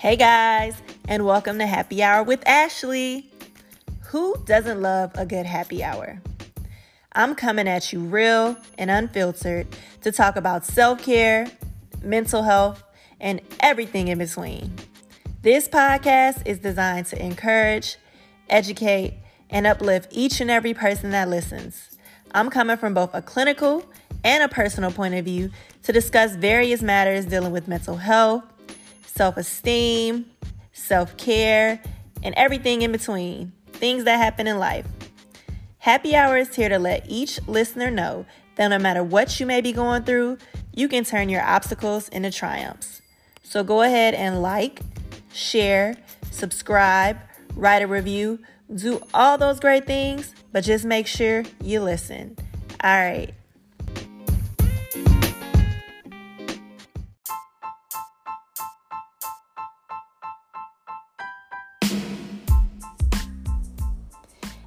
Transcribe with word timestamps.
Hey 0.00 0.16
guys, 0.16 0.80
and 1.08 1.26
welcome 1.26 1.58
to 1.58 1.66
Happy 1.66 2.02
Hour 2.02 2.22
with 2.22 2.42
Ashley. 2.48 3.30
Who 4.04 4.34
doesn't 4.46 4.80
love 4.80 5.10
a 5.14 5.26
good 5.26 5.44
happy 5.44 5.84
hour? 5.84 6.22
I'm 7.12 7.34
coming 7.34 7.68
at 7.68 7.92
you 7.92 8.00
real 8.00 8.56
and 8.78 8.90
unfiltered 8.90 9.66
to 10.00 10.10
talk 10.10 10.36
about 10.36 10.64
self 10.64 11.02
care, 11.02 11.48
mental 12.02 12.44
health, 12.44 12.82
and 13.20 13.42
everything 13.60 14.08
in 14.08 14.16
between. 14.16 14.72
This 15.42 15.68
podcast 15.68 16.46
is 16.46 16.60
designed 16.60 17.04
to 17.08 17.22
encourage, 17.22 17.98
educate, 18.48 19.18
and 19.50 19.66
uplift 19.66 20.08
each 20.12 20.40
and 20.40 20.50
every 20.50 20.72
person 20.72 21.10
that 21.10 21.28
listens. 21.28 21.98
I'm 22.32 22.48
coming 22.48 22.78
from 22.78 22.94
both 22.94 23.10
a 23.12 23.20
clinical 23.20 23.84
and 24.24 24.42
a 24.42 24.48
personal 24.48 24.92
point 24.92 25.12
of 25.12 25.26
view 25.26 25.50
to 25.82 25.92
discuss 25.92 26.36
various 26.36 26.80
matters 26.80 27.26
dealing 27.26 27.52
with 27.52 27.68
mental 27.68 27.96
health 27.96 28.49
self 29.20 29.36
esteem, 29.36 30.24
self 30.72 31.14
care, 31.18 31.78
and 32.22 32.34
everything 32.36 32.80
in 32.80 32.90
between. 32.90 33.52
Things 33.66 34.04
that 34.04 34.16
happen 34.16 34.46
in 34.46 34.58
life. 34.58 34.86
Happy 35.76 36.16
Hour 36.16 36.38
is 36.38 36.54
here 36.56 36.70
to 36.70 36.78
let 36.78 37.04
each 37.06 37.38
listener 37.46 37.90
know 37.90 38.24
that 38.56 38.68
no 38.68 38.78
matter 38.78 39.04
what 39.04 39.38
you 39.38 39.44
may 39.44 39.60
be 39.60 39.72
going 39.72 40.04
through, 40.04 40.38
you 40.72 40.88
can 40.88 41.04
turn 41.04 41.28
your 41.28 41.42
obstacles 41.42 42.08
into 42.08 42.30
triumphs. 42.30 43.02
So 43.42 43.62
go 43.62 43.82
ahead 43.82 44.14
and 44.14 44.40
like, 44.40 44.80
share, 45.34 45.98
subscribe, 46.30 47.18
write 47.54 47.82
a 47.82 47.86
review, 47.86 48.38
do 48.74 49.02
all 49.12 49.36
those 49.36 49.60
great 49.60 49.86
things, 49.86 50.34
but 50.50 50.64
just 50.64 50.86
make 50.86 51.06
sure 51.06 51.42
you 51.62 51.82
listen. 51.82 52.38
All 52.82 52.98
right. 52.98 53.34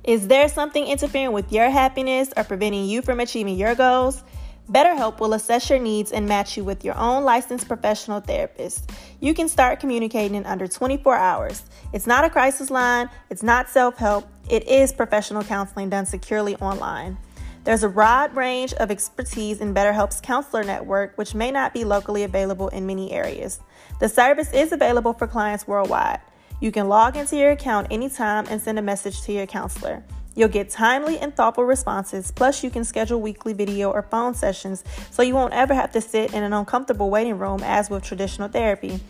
Is 0.04 0.28
there 0.28 0.50
something 0.50 0.86
interfering 0.86 1.32
with 1.32 1.50
your 1.54 1.70
happiness 1.70 2.34
or 2.36 2.44
preventing 2.44 2.84
you 2.86 3.02
from 3.02 3.22
achieving 3.22 3.56
your 3.56 3.74
goals? 3.74 4.22
BetterHelp 4.70 5.22
will 5.22 5.34
assess 5.34 5.70
your 5.70 5.80
needs 5.80 6.12
and 6.12 6.28
match 6.28 6.58
you 6.58 6.66
with 6.66 6.84
your 6.84 6.98
own 6.98 7.24
licensed 7.24 7.70
professional 7.70 8.20
therapist. 8.20 8.92
You 9.22 9.34
can 9.34 9.48
start 9.48 9.80
communicating 9.80 10.36
in 10.36 10.46
under 10.46 10.68
24 10.68 11.16
hours. 11.16 11.64
It's 11.94 12.06
not 12.06 12.26
a 12.26 12.30
crisis 12.30 12.70
line, 12.70 13.10
it's 13.30 13.44
not 13.44 13.70
self 13.70 13.96
help, 13.96 14.28
it 14.50 14.68
is 14.68 14.92
professional 14.92 15.42
counseling 15.42 15.90
done 15.90 16.06
securely 16.06 16.58
online. 16.58 17.18
There's 17.64 17.84
a 17.84 17.90
broad 17.90 18.36
range 18.36 18.74
of 18.74 18.92
expertise 18.92 19.62
in 19.62 19.74
BetterHelp's 19.74 20.20
counselor 20.20 20.66
network, 20.66 21.18
which 21.18 21.34
may 21.34 21.50
not 21.50 21.74
be 21.74 21.86
locally 21.86 22.24
available 22.24 22.68
in 22.70 22.86
many 22.86 23.14
areas. 23.14 23.62
The 24.02 24.10
service 24.10 24.52
is 24.52 24.74
available 24.74 25.14
for 25.14 25.28
clients 25.28 25.66
worldwide. 25.66 26.20
You 26.64 26.72
can 26.72 26.88
log 26.88 27.18
into 27.18 27.36
your 27.36 27.52
account 27.52 27.88
anytime 27.92 28.46
and 28.50 28.62
send 28.62 28.80
a 28.80 28.82
message 28.82 29.24
to 29.24 29.34
your 29.34 29.46
counselor. 29.46 30.02
You'll 30.34 30.48
get 30.48 30.70
timely 30.70 31.20
and 31.20 31.36
thoughtful 31.36 31.66
responses, 31.66 32.32
plus, 32.32 32.64
you 32.64 32.70
can 32.70 32.86
schedule 32.86 33.20
weekly 33.20 33.52
video 33.52 33.92
or 33.92 34.04
phone 34.04 34.34
sessions 34.34 34.82
so 35.12 35.24
you 35.24 35.34
won't 35.34 35.54
ever 35.54 35.74
have 35.74 35.92
to 35.92 36.00
sit 36.00 36.34
in 36.34 36.42
an 36.42 36.54
uncomfortable 36.54 37.10
waiting 37.10 37.38
room 37.38 37.60
as 37.66 37.90
with 37.90 38.02
traditional 38.02 38.48
therapy. 38.48 39.02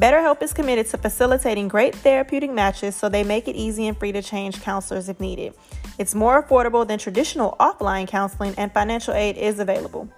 BetterHelp 0.00 0.42
is 0.42 0.52
committed 0.52 0.88
to 0.88 0.98
facilitating 0.98 1.68
great 1.68 1.94
therapeutic 1.94 2.50
matches 2.50 2.96
so 2.96 3.08
they 3.08 3.22
make 3.22 3.46
it 3.46 3.54
easy 3.54 3.86
and 3.86 3.96
free 3.96 4.10
to 4.10 4.20
change 4.20 4.60
counselors 4.60 5.08
if 5.08 5.20
needed. 5.20 5.54
It's 6.00 6.12
more 6.12 6.42
affordable 6.42 6.84
than 6.84 6.98
traditional 6.98 7.54
offline 7.60 8.08
counseling, 8.08 8.56
and 8.58 8.72
financial 8.72 9.14
aid 9.14 9.36
is 9.36 9.60
available. 9.60 10.08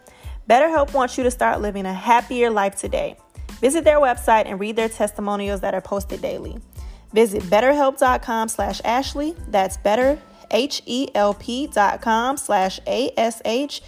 BetterHelp 0.48 0.94
wants 0.94 1.18
you 1.18 1.24
to 1.24 1.30
start 1.30 1.60
living 1.60 1.84
a 1.84 1.92
happier 1.92 2.48
life 2.48 2.76
today. 2.76 3.18
Visit 3.60 3.84
their 3.84 3.98
website 3.98 4.46
and 4.46 4.58
read 4.58 4.76
their 4.76 4.88
testimonials 4.88 5.60
that 5.60 5.74
are 5.74 5.80
posted 5.82 6.22
daily. 6.22 6.58
Visit 7.12 7.42
betterhelp.com 7.44 8.48
slash 8.48 8.80
Ashley. 8.84 9.34
That's 9.48 9.76
better, 9.76 10.18
H-E-L-P 10.50 11.66
dot 11.68 12.00
com 12.00 12.36
slash 12.36 12.80
A-S-H-E-L-E-I 12.86 13.84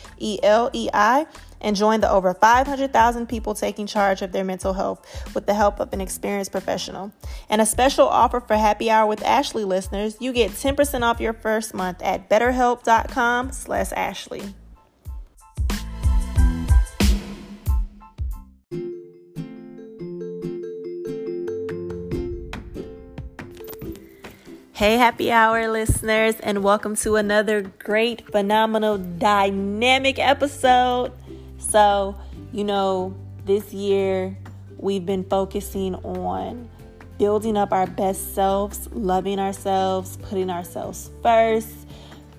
and 1.61 1.77
join 1.77 2.01
the 2.01 2.11
over 2.11 2.33
500,000 2.35 3.29
people 3.29 3.55
taking 3.55 3.87
charge 3.87 4.23
of 4.23 4.33
their 4.33 4.45
mental 4.45 4.73
health 4.73 5.35
with 5.35 5.47
the 5.47 5.55
help 5.55 5.79
of 5.81 5.93
an 5.93 6.01
experienced 6.01 6.53
professional. 6.53 7.13
And 7.49 7.61
a 7.61 7.67
special 7.67 8.09
offer 8.09 8.41
for 8.41 8.57
Happy 8.57 8.91
Hour 8.91 9.07
with 9.07 9.23
Ashley 9.23 9.65
listeners, 9.65 10.17
you 10.21 10.33
get 10.33 10.53
10% 10.53 11.03
off 11.03 11.21
your 11.21 11.35
first 11.35 11.75
month 11.75 12.01
at 12.03 12.29
betterhelp.com 12.31 13.53
slash 13.53 13.93
Ashley. 13.93 14.55
Hey, 24.81 24.97
happy 24.97 25.31
hour 25.31 25.71
listeners, 25.71 26.37
and 26.41 26.65
welcome 26.65 26.97
to 26.97 27.17
another 27.17 27.61
great, 27.61 28.27
phenomenal, 28.33 28.97
dynamic 28.97 30.19
episode. 30.19 31.13
So, 31.59 32.17
you 32.51 32.65
know, 32.65 33.15
this 33.45 33.75
year 33.75 34.35
we've 34.79 35.05
been 35.05 35.25
focusing 35.25 35.97
on 35.97 36.67
building 37.19 37.59
up 37.59 37.73
our 37.73 37.87
best 37.89 38.35
selves, 38.35 38.89
loving 38.93 39.39
ourselves, 39.39 40.17
putting 40.23 40.49
ourselves 40.49 41.11
first, 41.23 41.75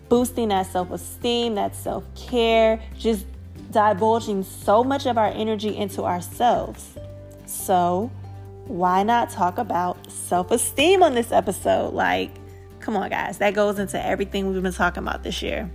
boosting 0.09 0.47
that 0.47 0.65
self 0.65 0.89
esteem, 0.89 1.53
that 1.53 1.75
self 1.75 2.03
care, 2.15 2.81
just 2.97 3.27
divulging 3.69 4.41
so 4.41 4.83
much 4.83 5.05
of 5.05 5.19
our 5.19 5.29
energy 5.29 5.77
into 5.77 6.05
ourselves. 6.05 6.97
So, 7.45 8.09
why 8.71 9.03
not 9.03 9.29
talk 9.29 9.57
about 9.57 10.09
self 10.09 10.49
esteem 10.49 11.03
on 11.03 11.13
this 11.13 11.31
episode? 11.31 11.93
Like, 11.93 12.31
come 12.79 12.95
on, 12.95 13.09
guys, 13.09 13.39
that 13.39 13.53
goes 13.53 13.77
into 13.79 14.03
everything 14.03 14.51
we've 14.51 14.63
been 14.63 14.73
talking 14.73 15.03
about 15.03 15.23
this 15.23 15.41
year. 15.41 15.69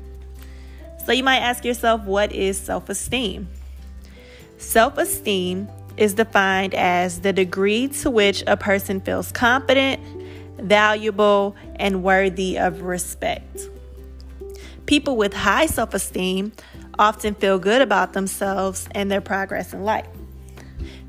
So, 1.05 1.13
you 1.13 1.23
might 1.23 1.41
ask 1.41 1.65
yourself, 1.65 2.05
what 2.05 2.33
is 2.33 2.59
self 2.59 2.89
esteem? 2.89 3.49
Self 4.59 4.97
esteem 4.97 5.69
is 5.97 6.15
defined 6.15 6.75
as 6.75 7.21
the 7.21 7.33
degree 7.33 7.89
to 7.89 8.11
which 8.11 8.43
a 8.47 8.57
person 8.57 9.01
feels 9.01 9.31
confident, 9.31 10.01
valuable, 10.59 11.55
and 11.77 12.03
worthy 12.03 12.59
of 12.59 12.83
respect. 12.83 13.69
People 14.87 15.17
with 15.17 15.35
high 15.35 15.67
self 15.67 15.93
esteem 15.93 16.53
often 16.99 17.35
feel 17.35 17.59
good 17.59 17.83
about 17.83 18.15
themselves 18.15 18.89
and 18.93 19.11
their 19.11 19.21
progress 19.21 19.75
in 19.75 19.85
life. 19.85 20.07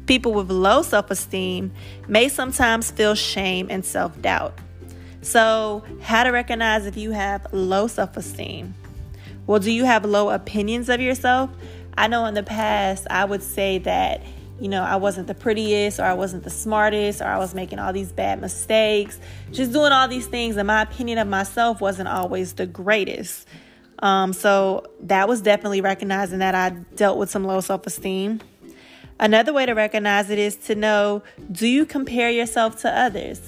People 0.08 0.34
with 0.34 0.50
low 0.50 0.82
self 0.82 1.12
esteem 1.12 1.74
may 2.08 2.30
sometimes 2.30 2.90
feel 2.92 3.14
shame 3.14 3.68
and 3.70 3.86
self 3.86 4.20
doubt. 4.22 4.58
So, 5.22 5.84
how 6.02 6.24
to 6.24 6.30
recognize 6.30 6.86
if 6.86 6.96
you 6.96 7.12
have 7.12 7.46
low 7.52 7.88
self 7.88 8.16
esteem? 8.16 8.74
Well, 9.46 9.60
do 9.60 9.70
you 9.70 9.84
have 9.84 10.06
low 10.06 10.30
opinions 10.30 10.88
of 10.88 11.02
yourself? 11.02 11.50
I 11.98 12.08
know 12.08 12.26
in 12.26 12.36
the 12.36 12.44
past 12.44 13.06
I 13.10 13.26
would 13.26 13.44
say 13.44 13.80
that, 13.80 14.22
you 14.62 14.70
know, 14.70 14.82
I 14.82 14.96
wasn't 14.96 15.28
the 15.28 15.36
prettiest 15.36 16.00
or 16.00 16.04
I 16.04 16.14
wasn't 16.14 16.46
the 16.46 16.50
smartest 16.50 17.20
or 17.20 17.26
I 17.26 17.38
was 17.38 17.54
making 17.54 17.80
all 17.80 17.92
these 17.92 18.14
bad 18.14 18.40
mistakes, 18.40 19.20
just 19.52 19.74
doing 19.74 19.92
all 19.92 20.08
these 20.08 20.28
things, 20.28 20.56
and 20.56 20.68
my 20.68 20.84
opinion 20.84 21.18
of 21.18 21.28
myself 21.28 21.82
wasn't 21.82 22.08
always 22.08 22.54
the 22.54 22.66
greatest. 22.66 23.46
Um, 24.00 24.32
so, 24.32 24.86
that 25.02 25.28
was 25.28 25.42
definitely 25.42 25.82
recognizing 25.82 26.40
that 26.40 26.56
I 26.56 26.70
dealt 26.96 27.18
with 27.18 27.30
some 27.30 27.44
low 27.44 27.60
self 27.60 27.86
esteem. 27.86 28.40
Another 29.20 29.52
way 29.52 29.66
to 29.66 29.74
recognize 29.74 30.30
it 30.30 30.38
is 30.38 30.56
to 30.56 30.76
know 30.76 31.24
do 31.52 31.68
you 31.68 31.86
compare 31.86 32.30
yourself 32.30 32.82
to 32.82 32.90
others? 32.90 33.42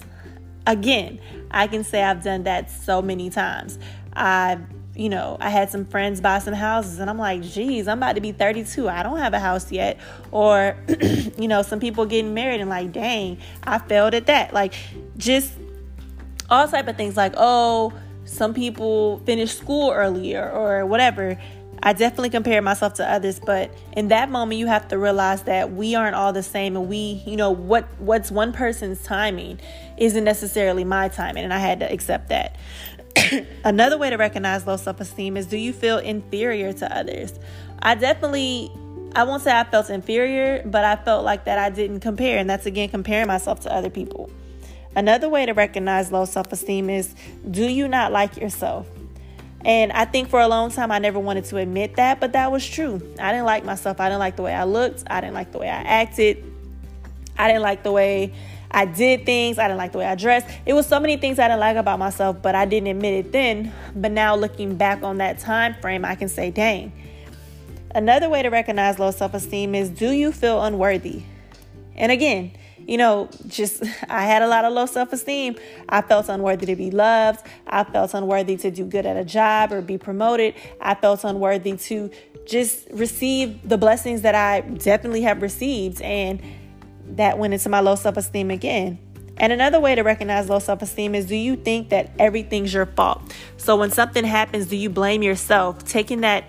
Again, 0.65 1.19
I 1.51 1.67
can 1.67 1.83
say 1.83 2.03
I've 2.03 2.23
done 2.23 2.43
that 2.43 2.71
so 2.71 3.01
many 3.01 3.29
times. 3.29 3.79
I've, 4.13 4.61
you 4.95 5.09
know, 5.09 5.37
I 5.39 5.49
had 5.49 5.69
some 5.69 5.85
friends 5.85 6.21
buy 6.21 6.39
some 6.39 6.53
houses 6.53 6.99
and 6.99 7.09
I'm 7.09 7.17
like, 7.17 7.41
geez, 7.41 7.87
I'm 7.87 7.99
about 7.99 8.13
to 8.15 8.21
be 8.21 8.31
32. 8.31 8.89
I 8.89 9.03
don't 9.03 9.17
have 9.17 9.33
a 9.33 9.39
house 9.39 9.71
yet. 9.71 9.99
Or, 10.31 10.75
you 11.37 11.47
know, 11.47 11.61
some 11.61 11.79
people 11.79 12.05
getting 12.05 12.33
married 12.33 12.61
and 12.61 12.69
like, 12.69 12.91
dang, 12.91 13.37
I 13.63 13.77
failed 13.77 14.13
at 14.13 14.25
that. 14.25 14.53
Like, 14.53 14.73
just 15.17 15.53
all 16.49 16.67
type 16.67 16.87
of 16.87 16.97
things 16.97 17.15
like, 17.15 17.33
oh, 17.37 17.93
some 18.25 18.53
people 18.53 19.19
finish 19.19 19.55
school 19.55 19.91
earlier 19.91 20.49
or 20.49 20.85
whatever. 20.85 21.39
I 21.81 21.93
definitely 21.93 22.29
compare 22.29 22.61
myself 22.61 22.95
to 22.95 23.09
others, 23.09 23.39
but 23.39 23.73
in 23.93 24.09
that 24.09 24.29
moment 24.29 24.59
you 24.59 24.67
have 24.67 24.87
to 24.89 24.97
realize 24.97 25.43
that 25.43 25.71
we 25.71 25.95
aren't 25.95 26.15
all 26.15 26.33
the 26.33 26.43
same 26.43 26.75
and 26.75 26.89
we, 26.89 27.23
you 27.25 27.37
know, 27.37 27.51
what 27.51 27.87
what's 27.99 28.31
one 28.31 28.51
person's 28.51 29.01
timing 29.03 29.59
isn't 29.97 30.23
necessarily 30.23 30.83
my 30.83 31.07
timing 31.07 31.43
and 31.43 31.53
I 31.53 31.59
had 31.59 31.79
to 31.79 31.91
accept 31.91 32.29
that. 32.29 32.55
Another 33.63 33.97
way 33.97 34.09
to 34.09 34.17
recognize 34.17 34.67
low 34.67 34.77
self-esteem 34.77 35.37
is 35.37 35.45
do 35.45 35.57
you 35.57 35.71
feel 35.71 35.97
inferior 35.97 36.73
to 36.73 36.97
others? 36.97 37.33
I 37.81 37.95
definitely 37.95 38.71
I 39.15 39.23
won't 39.23 39.41
say 39.41 39.57
I 39.57 39.63
felt 39.63 39.89
inferior, 39.89 40.61
but 40.65 40.83
I 40.85 40.95
felt 40.97 41.25
like 41.25 41.45
that 41.45 41.57
I 41.57 41.69
didn't 41.69 42.01
compare 42.01 42.37
and 42.37 42.49
that's 42.49 42.65
again 42.65 42.89
comparing 42.89 43.27
myself 43.27 43.61
to 43.61 43.73
other 43.73 43.89
people. 43.89 44.29
Another 44.95 45.29
way 45.29 45.45
to 45.45 45.53
recognize 45.53 46.11
low 46.11 46.25
self-esteem 46.25 46.89
is 46.89 47.15
do 47.49 47.63
you 47.63 47.87
not 47.87 48.11
like 48.11 48.35
yourself? 48.35 48.87
And 49.65 49.91
I 49.91 50.05
think 50.05 50.29
for 50.29 50.39
a 50.39 50.47
long 50.47 50.71
time, 50.71 50.91
I 50.91 50.99
never 50.99 51.19
wanted 51.19 51.45
to 51.45 51.57
admit 51.57 51.97
that, 51.97 52.19
but 52.19 52.31
that 52.33 52.51
was 52.51 52.65
true. 52.67 53.01
I 53.19 53.31
didn't 53.31 53.45
like 53.45 53.65
myself. 53.65 53.99
I 53.99 54.07
didn't 54.07 54.19
like 54.19 54.35
the 54.37 54.43
way 54.43 54.53
I 54.53 54.63
looked. 54.63 55.03
I 55.07 55.19
didn't 55.19 55.33
like 55.33 55.51
the 55.51 55.59
way 55.59 55.67
I 55.67 55.81
acted. 55.81 56.43
I 57.37 57.47
didn't 57.47 57.63
like 57.63 57.83
the 57.83 57.91
way 57.91 58.33
I 58.71 58.85
did 58.85 59.25
things, 59.25 59.57
I 59.57 59.63
didn't 59.63 59.79
like 59.79 59.93
the 59.93 59.97
way 59.97 60.05
I 60.05 60.15
dressed. 60.15 60.47
It 60.65 60.73
was 60.73 60.85
so 60.85 60.99
many 60.99 61.17
things 61.17 61.39
I 61.39 61.47
didn't 61.47 61.59
like 61.59 61.77
about 61.77 61.97
myself, 61.97 62.41
but 62.41 62.53
I 62.53 62.65
didn't 62.65 62.87
admit 62.87 63.25
it 63.25 63.31
then. 63.31 63.73
But 63.95 64.11
now 64.11 64.35
looking 64.35 64.75
back 64.75 65.01
on 65.01 65.17
that 65.17 65.39
time 65.39 65.75
frame, 65.81 66.05
I 66.05 66.15
can 66.15 66.29
say, 66.29 66.51
dang. 66.51 66.91
Another 67.95 68.29
way 68.29 68.43
to 68.43 68.49
recognize 68.49 68.99
low 68.99 69.09
self 69.09 69.33
esteem 69.33 69.73
is 69.73 69.89
do 69.89 70.11
you 70.11 70.31
feel 70.31 70.61
unworthy? 70.61 71.23
And 71.95 72.11
again, 72.11 72.51
you 72.89 72.97
know, 72.97 73.29
just 73.45 73.83
I 74.09 74.23
had 74.23 74.41
a 74.41 74.47
lot 74.47 74.65
of 74.65 74.73
low 74.73 74.87
self 74.87 75.13
esteem. 75.13 75.55
I 75.87 76.01
felt 76.01 76.27
unworthy 76.27 76.65
to 76.65 76.75
be 76.75 76.89
loved. 76.89 77.45
I 77.67 77.83
felt 77.83 78.15
unworthy 78.15 78.57
to 78.57 78.71
do 78.71 78.83
good 78.83 79.05
at 79.05 79.15
a 79.15 79.23
job 79.23 79.71
or 79.71 79.81
be 79.81 79.99
promoted. 79.99 80.55
I 80.81 80.95
felt 80.95 81.23
unworthy 81.23 81.77
to 81.77 82.09
just 82.47 82.87
receive 82.89 83.67
the 83.67 83.77
blessings 83.77 84.23
that 84.23 84.33
I 84.33 84.61
definitely 84.61 85.21
have 85.21 85.43
received. 85.43 86.01
And 86.01 86.41
that 87.11 87.37
went 87.37 87.53
into 87.53 87.69
my 87.69 87.79
low 87.79 87.95
self 87.95 88.17
esteem 88.17 88.49
again. 88.49 88.97
And 89.37 89.53
another 89.53 89.79
way 89.79 89.93
to 89.93 90.01
recognize 90.01 90.49
low 90.49 90.59
self 90.59 90.81
esteem 90.81 91.13
is 91.13 91.27
do 91.27 91.35
you 91.35 91.57
think 91.57 91.89
that 91.89 92.11
everything's 92.17 92.73
your 92.73 92.87
fault? 92.87 93.21
So 93.57 93.77
when 93.77 93.91
something 93.91 94.25
happens, 94.25 94.65
do 94.65 94.75
you 94.75 94.89
blame 94.89 95.21
yourself? 95.21 95.85
Taking 95.85 96.21
that 96.21 96.45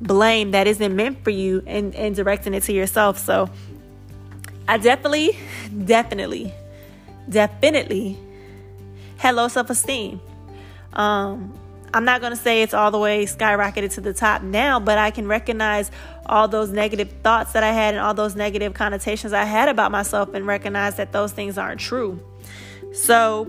blame 0.00 0.50
that 0.50 0.66
isn't 0.66 0.96
meant 0.96 1.22
for 1.22 1.30
you 1.30 1.62
and, 1.66 1.94
and 1.94 2.16
directing 2.16 2.54
it 2.54 2.62
to 2.64 2.72
yourself. 2.72 3.18
So 3.18 3.48
I 4.68 4.78
definitely, 4.78 5.38
definitely, 5.84 6.52
definitely 7.28 8.18
had 9.18 9.34
low 9.34 9.48
self 9.48 9.70
esteem. 9.70 10.20
Um, 10.92 11.58
I'm 11.94 12.04
not 12.04 12.20
going 12.20 12.32
to 12.32 12.38
say 12.38 12.62
it's 12.62 12.72
all 12.72 12.90
the 12.90 12.98
way 12.98 13.26
skyrocketed 13.26 13.92
to 13.94 14.00
the 14.00 14.14
top 14.14 14.42
now, 14.42 14.80
but 14.80 14.96
I 14.96 15.10
can 15.10 15.26
recognize 15.26 15.90
all 16.26 16.48
those 16.48 16.70
negative 16.70 17.12
thoughts 17.22 17.52
that 17.52 17.62
I 17.62 17.72
had 17.72 17.94
and 17.94 18.02
all 18.02 18.14
those 18.14 18.34
negative 18.34 18.72
connotations 18.72 19.32
I 19.32 19.44
had 19.44 19.68
about 19.68 19.90
myself 19.90 20.32
and 20.32 20.46
recognize 20.46 20.96
that 20.96 21.12
those 21.12 21.32
things 21.32 21.58
aren't 21.58 21.80
true. 21.80 22.20
So, 22.94 23.46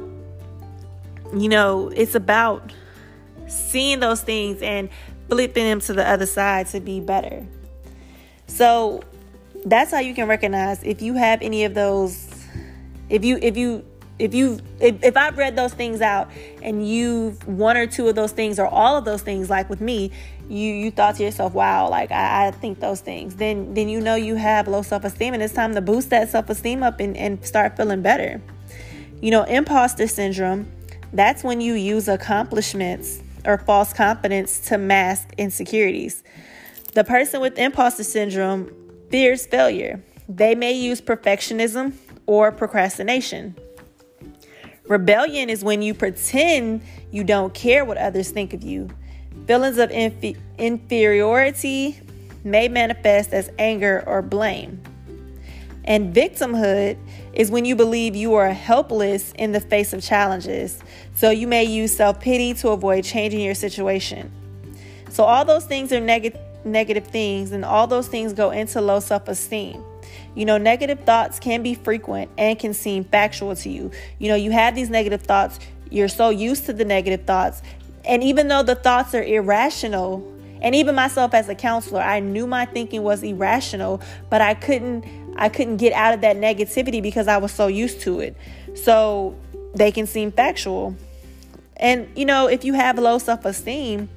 you 1.34 1.48
know, 1.48 1.90
it's 1.96 2.16
about 2.16 2.74
seeing 3.48 4.00
those 4.00 4.22
things 4.22 4.62
and 4.62 4.90
flipping 5.30 5.64
them 5.64 5.80
to 5.82 5.94
the 5.94 6.08
other 6.08 6.26
side 6.26 6.68
to 6.68 6.82
be 6.82 7.00
better. 7.00 7.46
So, 8.48 9.04
that's 9.66 9.92
how 9.92 10.00
you 10.00 10.14
can 10.14 10.28
recognize 10.28 10.84
if 10.84 11.02
you 11.02 11.14
have 11.14 11.42
any 11.42 11.64
of 11.64 11.74
those 11.74 12.30
if 13.10 13.24
you 13.24 13.38
if 13.42 13.58
you 13.58 13.86
if 14.20 14.34
you 14.34 14.60
if, 14.80 15.04
if 15.04 15.18
i've 15.18 15.38
read 15.38 15.56
those 15.56 15.74
things 15.74 16.02
out 16.02 16.30
and 16.62 16.88
you've 16.88 17.46
one 17.48 17.78
or 17.78 17.88
two 17.88 18.08
of 18.08 18.16
those 18.16 18.32
things 18.32 18.60
or 18.60 18.68
all 18.68 18.98
of 18.98 19.06
those 19.06 19.22
things 19.22 19.50
like 19.50 19.70
with 19.70 19.82
me 19.82 20.12
you 20.50 20.74
you 20.74 20.92
thought 20.92 21.16
to 21.16 21.24
yourself 21.24 21.54
wow 21.54 21.90
like 21.90 22.12
i, 22.12 22.48
I 22.48 22.52
think 22.52 22.80
those 22.80 23.02
things. 23.02 23.36
Then 23.36 23.74
then 23.74 23.90
you 23.90 24.02
know 24.02 24.16
you 24.16 24.36
have 24.36 24.68
low 24.68 24.82
self-esteem 24.82 25.34
and 25.34 25.42
it's 25.42 25.54
time 25.54 25.74
to 25.76 25.82
boost 25.82 26.10
that 26.10 26.30
self-esteem 26.30 26.84
up 26.84 27.00
and, 27.00 27.16
and 27.18 27.44
start 27.46 27.78
feeling 27.78 28.02
better. 28.02 28.42
You 29.22 29.32
know 29.32 29.44
imposter 29.44 30.08
syndrome 30.08 30.72
that's 31.14 31.44
when 31.44 31.62
you 31.62 31.74
use 31.74 32.08
accomplishments 32.08 33.22
or 33.46 33.58
false 33.60 33.94
confidence 33.94 34.60
to 34.68 34.78
mask 34.78 35.30
insecurities. 35.38 36.24
The 36.94 37.04
person 37.04 37.40
with 37.40 37.58
imposter 37.58 38.04
syndrome 38.04 38.72
fears 39.14 39.46
failure 39.46 40.04
they 40.28 40.56
may 40.56 40.72
use 40.72 41.00
perfectionism 41.00 41.94
or 42.26 42.52
procrastination 42.52 43.56
Rebellion 44.88 45.50
is 45.50 45.64
when 45.64 45.82
you 45.82 45.94
pretend 45.94 46.82
you 47.12 47.24
don't 47.24 47.54
care 47.54 47.86
what 47.86 47.98
others 47.98 48.32
think 48.32 48.54
of 48.54 48.64
you. 48.64 48.90
Feelings 49.48 49.78
of 49.78 49.90
inf- 49.92 50.38
inferiority 50.58 52.00
may 52.44 52.68
manifest 52.68 53.32
as 53.32 53.50
anger 53.58 54.04
or 54.06 54.22
blame. 54.22 54.82
And 55.86 56.14
victimhood 56.14 56.98
is 57.34 57.50
when 57.50 57.64
you 57.64 57.76
believe 57.78 58.16
you 58.16 58.34
are 58.34 58.52
helpless 58.52 59.32
in 59.38 59.54
the 59.54 59.62
face 59.62 59.94
of 59.94 60.02
challenges. 60.04 60.82
So 61.16 61.30
you 61.30 61.48
may 61.48 61.64
use 61.64 61.96
self 61.96 62.20
pity 62.20 62.54
to 62.56 62.70
avoid 62.70 63.06
changing 63.06 63.40
your 63.40 63.56
situation. 63.56 64.32
So, 65.10 65.24
all 65.24 65.46
those 65.46 65.66
things 65.66 65.94
are 65.94 66.00
neg- 66.00 66.38
negative 66.66 67.08
things, 67.08 67.52
and 67.52 67.64
all 67.66 67.88
those 67.88 68.08
things 68.08 68.34
go 68.34 68.52
into 68.52 68.82
low 68.82 69.00
self 69.00 69.28
esteem. 69.28 69.84
You 70.36 70.46
know, 70.46 70.58
negative 70.58 71.02
thoughts 71.02 71.40
can 71.40 71.62
be 71.64 71.76
frequent 71.76 72.32
and 72.38 72.58
can 72.58 72.74
seem 72.74 73.04
factual 73.04 73.56
to 73.58 73.70
you. 73.70 73.92
You 74.20 74.30
know, 74.30 74.36
you 74.36 74.52
have 74.52 74.76
these 74.76 74.90
negative 74.90 75.22
thoughts, 75.22 75.60
you're 75.90 76.08
so 76.08 76.30
used 76.30 76.66
to 76.66 76.74
the 76.74 76.86
negative 76.86 77.26
thoughts. 77.26 77.62
And 78.06 78.24
even 78.24 78.48
though 78.48 78.64
the 78.64 78.76
thoughts 78.76 79.14
are 79.14 79.24
irrational, 79.24 80.30
and 80.62 80.74
even 80.76 80.96
myself 80.96 81.34
as 81.34 81.50
a 81.50 81.56
counselor, 81.56 82.02
I 82.02 82.20
knew 82.20 82.48
my 82.48 82.66
thinking 82.66 83.04
was 83.04 83.22
irrational, 83.22 84.02
but 84.30 84.42
I 84.42 84.54
couldn't 84.54 85.06
I 85.36 85.50
couldn't 85.50 85.78
get 85.78 85.94
out 85.94 86.14
of 86.14 86.22
that 86.22 86.38
negativity 86.38 87.02
because 87.02 87.28
I 87.28 87.38
was 87.38 87.52
so 87.52 87.68
used 87.68 88.02
to 88.02 88.20
it. 88.20 88.36
So 88.76 89.36
they 89.76 89.92
can 89.92 90.08
seem 90.08 90.32
factual. 90.32 90.96
And 91.78 92.08
you 92.16 92.26
know, 92.26 92.48
if 92.48 92.64
you 92.64 92.74
have 92.74 92.98
low 92.98 93.18
self-esteem, 93.18 94.10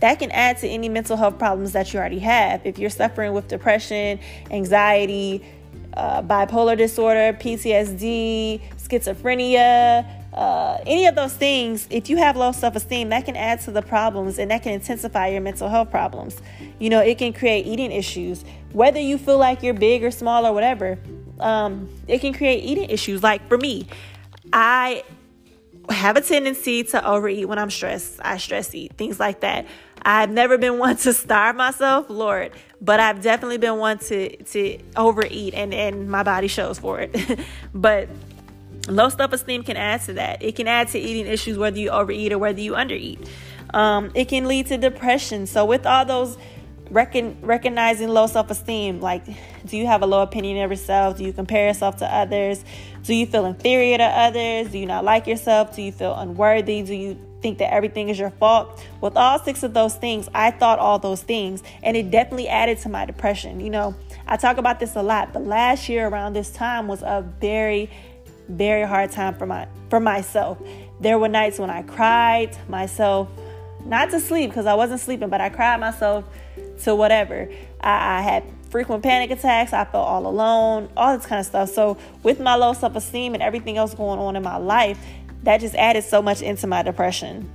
that 0.00 0.18
can 0.18 0.30
add 0.30 0.58
to 0.58 0.68
any 0.68 0.88
mental 0.88 1.16
health 1.16 1.38
problems 1.38 1.72
that 1.72 1.92
you 1.92 1.98
already 1.98 2.20
have. 2.20 2.64
If 2.64 2.78
you're 2.78 2.90
suffering 2.90 3.32
with 3.32 3.48
depression, 3.48 4.20
anxiety, 4.50 5.44
uh, 5.94 6.22
bipolar 6.22 6.76
disorder, 6.76 7.32
PTSD, 7.32 8.60
schizophrenia, 8.76 10.06
uh, 10.32 10.78
any 10.86 11.06
of 11.06 11.14
those 11.16 11.32
things, 11.32 11.88
if 11.90 12.08
you 12.08 12.16
have 12.16 12.36
low 12.36 12.52
self 12.52 12.76
esteem, 12.76 13.08
that 13.08 13.24
can 13.24 13.34
add 13.36 13.60
to 13.62 13.72
the 13.72 13.82
problems 13.82 14.38
and 14.38 14.50
that 14.50 14.62
can 14.62 14.72
intensify 14.72 15.28
your 15.28 15.40
mental 15.40 15.68
health 15.68 15.90
problems. 15.90 16.40
You 16.78 16.90
know, 16.90 17.00
it 17.00 17.18
can 17.18 17.32
create 17.32 17.66
eating 17.66 17.90
issues, 17.90 18.44
whether 18.72 19.00
you 19.00 19.18
feel 19.18 19.38
like 19.38 19.62
you're 19.62 19.74
big 19.74 20.04
or 20.04 20.10
small 20.10 20.46
or 20.46 20.52
whatever. 20.52 20.98
Um, 21.40 21.88
it 22.06 22.20
can 22.20 22.32
create 22.32 22.62
eating 22.62 22.90
issues. 22.90 23.22
Like 23.22 23.46
for 23.48 23.58
me, 23.58 23.88
I 24.52 25.02
have 25.90 26.16
a 26.16 26.20
tendency 26.20 26.84
to 26.84 27.06
overeat 27.06 27.46
when 27.46 27.58
I'm 27.58 27.70
stressed. 27.70 28.20
I 28.22 28.38
stress 28.38 28.74
eat, 28.74 28.92
things 28.96 29.18
like 29.18 29.40
that. 29.40 29.66
I've 30.02 30.30
never 30.30 30.58
been 30.58 30.78
one 30.78 30.96
to 30.98 31.12
starve 31.12 31.56
myself, 31.56 32.08
Lord, 32.08 32.52
but 32.80 33.00
I've 33.00 33.22
definitely 33.22 33.58
been 33.58 33.78
one 33.78 33.98
to 33.98 34.36
to 34.36 34.78
overeat 34.96 35.54
and 35.54 35.74
and 35.74 36.10
my 36.10 36.22
body 36.22 36.48
shows 36.48 36.78
for 36.78 37.00
it. 37.00 37.40
but 37.74 38.08
low 38.88 39.08
self-esteem 39.08 39.64
can 39.64 39.76
add 39.76 40.02
to 40.02 40.14
that. 40.14 40.42
It 40.42 40.56
can 40.56 40.68
add 40.68 40.88
to 40.88 40.98
eating 40.98 41.26
issues 41.26 41.58
whether 41.58 41.78
you 41.78 41.90
overeat 41.90 42.32
or 42.32 42.38
whether 42.38 42.60
you 42.60 42.72
undereat. 42.72 43.28
Um, 43.74 44.10
it 44.14 44.28
can 44.28 44.46
lead 44.46 44.66
to 44.68 44.78
depression. 44.78 45.46
So 45.46 45.64
with 45.64 45.84
all 45.84 46.04
those 46.04 46.38
recon- 46.90 47.36
recognizing 47.42 48.08
low 48.08 48.26
self-esteem, 48.26 49.00
like 49.00 49.24
do 49.66 49.76
you 49.76 49.86
have 49.86 50.02
a 50.02 50.06
low 50.06 50.22
opinion 50.22 50.64
of 50.64 50.70
yourself? 50.70 51.18
Do 51.18 51.24
you 51.24 51.32
compare 51.32 51.68
yourself 51.68 51.96
to 51.98 52.06
others? 52.06 52.64
Do 53.08 53.14
you 53.14 53.24
feel 53.24 53.46
inferior 53.46 53.96
to 53.96 54.04
others? 54.04 54.70
Do 54.70 54.76
you 54.76 54.84
not 54.84 55.02
like 55.02 55.26
yourself? 55.26 55.74
Do 55.74 55.80
you 55.80 55.92
feel 55.92 56.14
unworthy? 56.14 56.82
Do 56.82 56.92
you 56.92 57.18
think 57.40 57.56
that 57.56 57.72
everything 57.72 58.10
is 58.10 58.18
your 58.18 58.28
fault. 58.32 58.84
With 59.00 59.16
all 59.16 59.38
six 59.38 59.62
of 59.62 59.72
those 59.72 59.94
things, 59.94 60.28
I 60.34 60.50
thought 60.50 60.78
all 60.78 60.98
those 60.98 61.22
things, 61.22 61.62
and 61.82 61.96
it 61.96 62.10
definitely 62.10 62.48
added 62.48 62.76
to 62.80 62.90
my 62.90 63.06
depression. 63.06 63.60
You 63.60 63.70
know, 63.70 63.94
I 64.26 64.36
talk 64.36 64.58
about 64.58 64.78
this 64.78 64.94
a 64.94 65.02
lot, 65.02 65.32
but 65.32 65.46
last 65.46 65.88
year 65.88 66.06
around 66.06 66.34
this 66.34 66.50
time 66.50 66.86
was 66.86 67.00
a 67.00 67.24
very, 67.40 67.88
very 68.50 68.86
hard 68.86 69.10
time 69.10 69.34
for 69.36 69.46
my 69.46 69.66
for 69.88 70.00
myself. 70.00 70.58
There 71.00 71.18
were 71.18 71.28
nights 71.28 71.58
when 71.58 71.70
I 71.70 71.84
cried 71.84 72.58
myself, 72.68 73.30
not 73.86 74.10
to 74.10 74.20
sleep 74.20 74.50
because 74.50 74.66
I 74.66 74.74
wasn't 74.74 75.00
sleeping, 75.00 75.30
but 75.30 75.40
I 75.40 75.48
cried 75.48 75.80
myself 75.80 76.26
to 76.82 76.94
whatever. 76.94 77.48
I, 77.80 78.18
I 78.18 78.20
had 78.20 78.44
frequent 78.70 79.02
panic 79.02 79.30
attacks. 79.30 79.72
I 79.72 79.84
felt 79.84 80.06
all 80.06 80.26
alone, 80.26 80.88
all 80.96 81.16
this 81.16 81.26
kind 81.26 81.40
of 81.40 81.46
stuff. 81.46 81.70
So, 81.70 81.96
with 82.22 82.40
my 82.40 82.54
low 82.54 82.72
self 82.72 82.96
esteem 82.96 83.34
and 83.34 83.42
everything 83.42 83.76
else 83.76 83.94
going 83.94 84.18
on 84.18 84.36
in 84.36 84.42
my 84.42 84.56
life, 84.56 84.98
that 85.42 85.60
just 85.60 85.74
added 85.74 86.04
so 86.04 86.22
much 86.22 86.42
into 86.42 86.66
my 86.66 86.82
depression. 86.82 87.50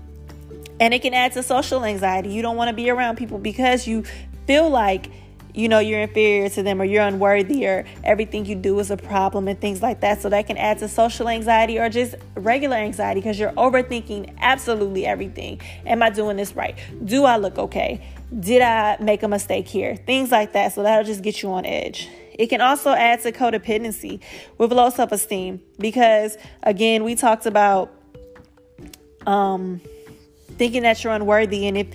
And 0.79 0.93
it 0.93 1.01
can 1.01 1.13
add 1.13 1.33
to 1.33 1.43
social 1.43 1.83
anxiety. 1.85 2.29
You 2.29 2.41
don't 2.41 2.57
want 2.57 2.69
to 2.69 2.75
be 2.75 2.89
around 2.89 3.17
people 3.17 3.37
because 3.37 3.87
you 3.87 4.03
feel 4.47 4.69
like 4.69 5.09
you 5.53 5.69
know 5.69 5.79
you're 5.79 6.01
inferior 6.01 6.49
to 6.49 6.63
them 6.63 6.81
or 6.81 6.85
you're 6.85 7.03
unworthy 7.03 7.67
or 7.67 7.85
everything 8.03 8.45
you 8.45 8.55
do 8.55 8.79
is 8.79 8.91
a 8.91 8.97
problem 8.97 9.47
and 9.47 9.59
things 9.59 9.81
like 9.81 10.01
that. 10.01 10.21
So 10.21 10.29
that 10.29 10.47
can 10.47 10.57
add 10.57 10.79
to 10.79 10.87
social 10.87 11.29
anxiety 11.29 11.79
or 11.79 11.89
just 11.89 12.15
regular 12.35 12.77
anxiety 12.77 13.21
because 13.21 13.39
you're 13.39 13.51
overthinking 13.51 14.35
absolutely 14.39 15.05
everything. 15.05 15.61
Am 15.85 16.01
I 16.01 16.09
doing 16.09 16.37
this 16.37 16.55
right? 16.55 16.77
Do 17.03 17.25
I 17.25 17.37
look 17.37 17.57
okay? 17.57 18.05
Did 18.39 18.61
I 18.61 18.97
make 18.99 19.21
a 19.23 19.27
mistake 19.27 19.67
here? 19.67 19.95
Things 19.95 20.31
like 20.31 20.53
that. 20.53 20.73
So 20.73 20.83
that'll 20.83 21.05
just 21.05 21.21
get 21.21 21.41
you 21.43 21.51
on 21.51 21.65
edge. 21.65 22.09
It 22.37 22.47
can 22.47 22.61
also 22.61 22.91
add 22.91 23.21
to 23.21 23.31
codependency 23.31 24.19
with 24.57 24.71
low 24.71 24.89
self 24.89 25.11
esteem 25.11 25.61
because, 25.77 26.37
again, 26.63 27.03
we 27.03 27.13
talked 27.13 27.45
about 27.45 27.91
um, 29.27 29.81
thinking 30.57 30.83
that 30.83 31.03
you're 31.03 31.13
unworthy. 31.13 31.67
And 31.67 31.77
if 31.77 31.87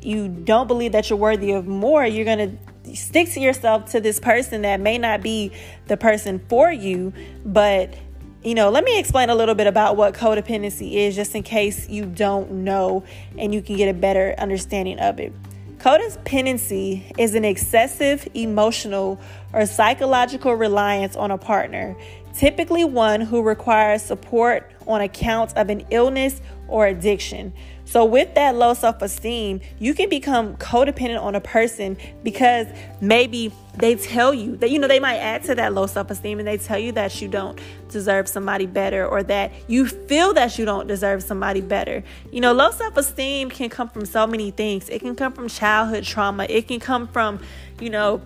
you 0.00 0.28
don't 0.28 0.66
believe 0.66 0.92
that 0.92 1.10
you're 1.10 1.18
worthy 1.18 1.52
of 1.52 1.66
more, 1.66 2.06
you're 2.06 2.24
going 2.24 2.50
to 2.50 2.73
stick 2.94 3.30
to 3.32 3.40
yourself 3.40 3.90
to 3.92 4.00
this 4.00 4.20
person 4.20 4.62
that 4.62 4.80
may 4.80 4.98
not 4.98 5.22
be 5.22 5.52
the 5.86 5.96
person 5.96 6.40
for 6.48 6.72
you. 6.72 7.12
But, 7.44 7.94
you 8.42 8.54
know, 8.54 8.70
let 8.70 8.84
me 8.84 8.98
explain 8.98 9.30
a 9.30 9.34
little 9.34 9.54
bit 9.54 9.66
about 9.66 9.96
what 9.96 10.14
codependency 10.14 10.94
is 10.94 11.14
just 11.14 11.34
in 11.34 11.42
case 11.42 11.88
you 11.88 12.06
don't 12.06 12.50
know 12.50 13.04
and 13.38 13.54
you 13.54 13.62
can 13.62 13.76
get 13.76 13.88
a 13.88 13.94
better 13.94 14.34
understanding 14.38 14.98
of 14.98 15.20
it. 15.20 15.32
Codependency 15.78 17.12
is 17.18 17.34
an 17.34 17.44
excessive 17.44 18.26
emotional 18.32 19.20
or 19.52 19.66
psychological 19.66 20.54
reliance 20.54 21.14
on 21.14 21.30
a 21.30 21.36
partner, 21.36 21.94
typically 22.34 22.84
one 22.84 23.20
who 23.20 23.42
requires 23.42 24.02
support 24.02 24.70
on 24.86 25.00
account 25.00 25.56
of 25.56 25.70
an 25.70 25.86
illness 25.90 26.40
or 26.68 26.86
addiction. 26.86 27.52
So, 27.86 28.04
with 28.04 28.34
that 28.34 28.56
low 28.56 28.74
self 28.74 29.02
esteem, 29.02 29.60
you 29.78 29.94
can 29.94 30.08
become 30.08 30.56
codependent 30.56 31.20
on 31.20 31.34
a 31.34 31.40
person 31.40 31.98
because 32.22 32.66
maybe 33.00 33.52
they 33.76 33.94
tell 33.96 34.32
you 34.32 34.56
that, 34.56 34.70
you 34.70 34.78
know, 34.78 34.88
they 34.88 35.00
might 35.00 35.18
add 35.18 35.44
to 35.44 35.54
that 35.56 35.74
low 35.74 35.86
self 35.86 36.10
esteem 36.10 36.38
and 36.38 36.48
they 36.48 36.56
tell 36.56 36.78
you 36.78 36.92
that 36.92 37.20
you 37.20 37.28
don't 37.28 37.60
deserve 37.90 38.26
somebody 38.26 38.66
better 38.66 39.06
or 39.06 39.22
that 39.24 39.52
you 39.68 39.86
feel 39.86 40.32
that 40.32 40.58
you 40.58 40.64
don't 40.64 40.86
deserve 40.86 41.22
somebody 41.22 41.60
better. 41.60 42.02
You 42.32 42.40
know, 42.40 42.52
low 42.52 42.70
self 42.70 42.96
esteem 42.96 43.50
can 43.50 43.68
come 43.68 43.90
from 43.90 44.06
so 44.06 44.26
many 44.26 44.50
things. 44.50 44.88
It 44.88 45.00
can 45.00 45.14
come 45.14 45.32
from 45.32 45.48
childhood 45.48 46.04
trauma, 46.04 46.46
it 46.48 46.66
can 46.66 46.80
come 46.80 47.06
from, 47.06 47.38
you 47.80 47.90
know, 47.90 48.22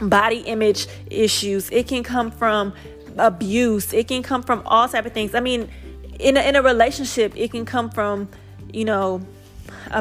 body 0.00 0.40
image 0.40 0.86
issues, 1.10 1.70
it 1.70 1.88
can 1.88 2.04
come 2.04 2.30
from 2.30 2.72
abuse, 3.18 3.92
it 3.92 4.08
can 4.08 4.22
come 4.22 4.42
from 4.42 4.62
all 4.66 4.88
type 4.88 5.06
of 5.06 5.12
things. 5.12 5.34
I 5.34 5.40
mean, 5.40 5.68
in 6.18 6.36
a, 6.36 6.40
in 6.40 6.56
a 6.56 6.62
relationship, 6.62 7.32
it 7.36 7.50
can 7.50 7.64
come 7.64 7.90
from 7.90 8.28
you 8.72 8.84
know, 8.84 9.20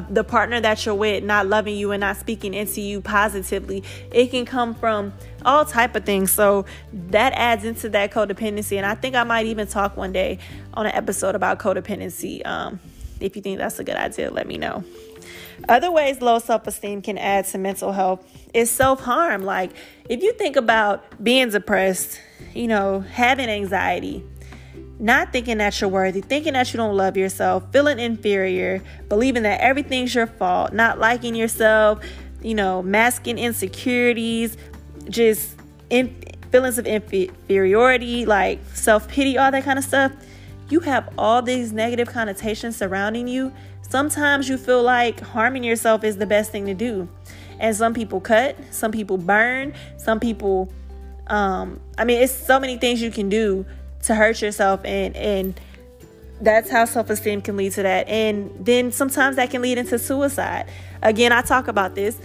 the 0.09 0.23
partner 0.23 0.59
that 0.59 0.85
you're 0.85 0.95
with 0.95 1.23
not 1.23 1.47
loving 1.47 1.77
you 1.77 1.91
and 1.91 2.01
not 2.01 2.17
speaking 2.17 2.53
into 2.53 2.81
you 2.81 3.01
positively. 3.01 3.83
It 4.11 4.31
can 4.31 4.45
come 4.45 4.73
from 4.75 5.13
all 5.45 5.63
type 5.63 5.95
of 5.95 6.05
things. 6.05 6.31
So 6.31 6.65
that 6.91 7.33
adds 7.33 7.63
into 7.63 7.89
that 7.89 8.11
codependency. 8.11 8.77
And 8.77 8.85
i 8.85 8.95
think 8.95 9.15
i 9.15 9.23
might 9.23 9.45
even 9.45 9.67
talk 9.67 9.95
one 9.95 10.11
day 10.11 10.39
on 10.73 10.85
an 10.85 10.91
episode 10.93 11.35
about 11.35 11.59
codependency. 11.59 12.45
Um, 12.45 12.79
if 13.19 13.35
you 13.35 13.41
think 13.41 13.59
that's 13.59 13.79
a 13.79 13.83
good 13.83 13.95
idea 13.95 14.31
let 14.31 14.47
me 14.47 14.57
know. 14.57 14.83
Other 15.69 15.91
ways 15.91 16.21
low 16.21 16.39
self-esteem 16.39 17.01
can 17.01 17.17
add 17.17 17.45
to 17.47 17.57
mental 17.57 17.91
health 17.91 18.27
is 18.53 18.69
self-harm. 18.69 19.43
Like 19.43 19.71
if 20.09 20.21
you 20.21 20.33
think 20.33 20.55
about 20.55 21.23
being 21.23 21.49
depressed 21.49 22.19
you 22.53 22.67
know 22.67 22.99
having 22.99 23.49
anxiety 23.49 24.23
not 24.97 25.33
thinking 25.33 25.57
that 25.57 25.79
you're 25.81 25.89
worthy, 25.89 26.21
thinking 26.21 26.53
that 26.53 26.71
you 26.73 26.77
don't 26.77 26.95
love 26.95 27.17
yourself, 27.17 27.63
feeling 27.71 27.99
inferior, 27.99 28.81
believing 29.09 29.43
that 29.43 29.59
everything's 29.59 30.15
your 30.15 30.25
fault, 30.27 30.71
not 30.71 30.99
liking 30.99 31.35
yourself, 31.35 31.99
you 32.41 32.55
know, 32.55 32.81
masking 32.81 33.37
insecurities, 33.37 34.55
just 35.09 35.57
in, 35.89 36.15
feelings 36.51 36.77
of 36.77 36.87
inferiority, 36.87 38.25
like 38.25 38.59
self 38.73 39.07
pity, 39.09 39.37
all 39.37 39.51
that 39.51 39.63
kind 39.63 39.77
of 39.77 39.83
stuff. 39.83 40.13
You 40.69 40.79
have 40.81 41.13
all 41.17 41.41
these 41.41 41.73
negative 41.73 42.07
connotations 42.07 42.77
surrounding 42.77 43.27
you. 43.27 43.53
Sometimes 43.81 44.47
you 44.49 44.57
feel 44.57 44.81
like 44.81 45.19
harming 45.19 45.63
yourself 45.63 46.03
is 46.03 46.17
the 46.17 46.25
best 46.25 46.51
thing 46.51 46.65
to 46.65 46.73
do. 46.73 47.09
And 47.59 47.75
some 47.75 47.93
people 47.93 48.19
cut, 48.19 48.57
some 48.71 48.91
people 48.91 49.17
burn, 49.17 49.73
some 49.97 50.19
people, 50.19 50.71
um, 51.27 51.79
I 51.97 52.05
mean, 52.05 52.21
it's 52.21 52.33
so 52.33 52.59
many 52.59 52.77
things 52.77 53.01
you 53.01 53.11
can 53.11 53.29
do 53.29 53.65
to 54.03 54.15
hurt 54.15 54.41
yourself 54.41 54.81
and 54.85 55.15
and 55.15 55.59
that's 56.41 56.69
how 56.69 56.83
self-esteem 56.83 57.41
can 57.41 57.55
lead 57.55 57.71
to 57.73 57.83
that. 57.83 58.07
And 58.09 58.51
then 58.59 58.91
sometimes 58.91 59.37
that 59.37 59.49
can 59.49 59.61
lead 59.61 59.77
into 59.77 59.97
suicide. 59.97 60.69
Again 61.01 61.31
i 61.31 61.41
talk 61.41 61.67
about 61.67 61.95
this. 61.95 62.19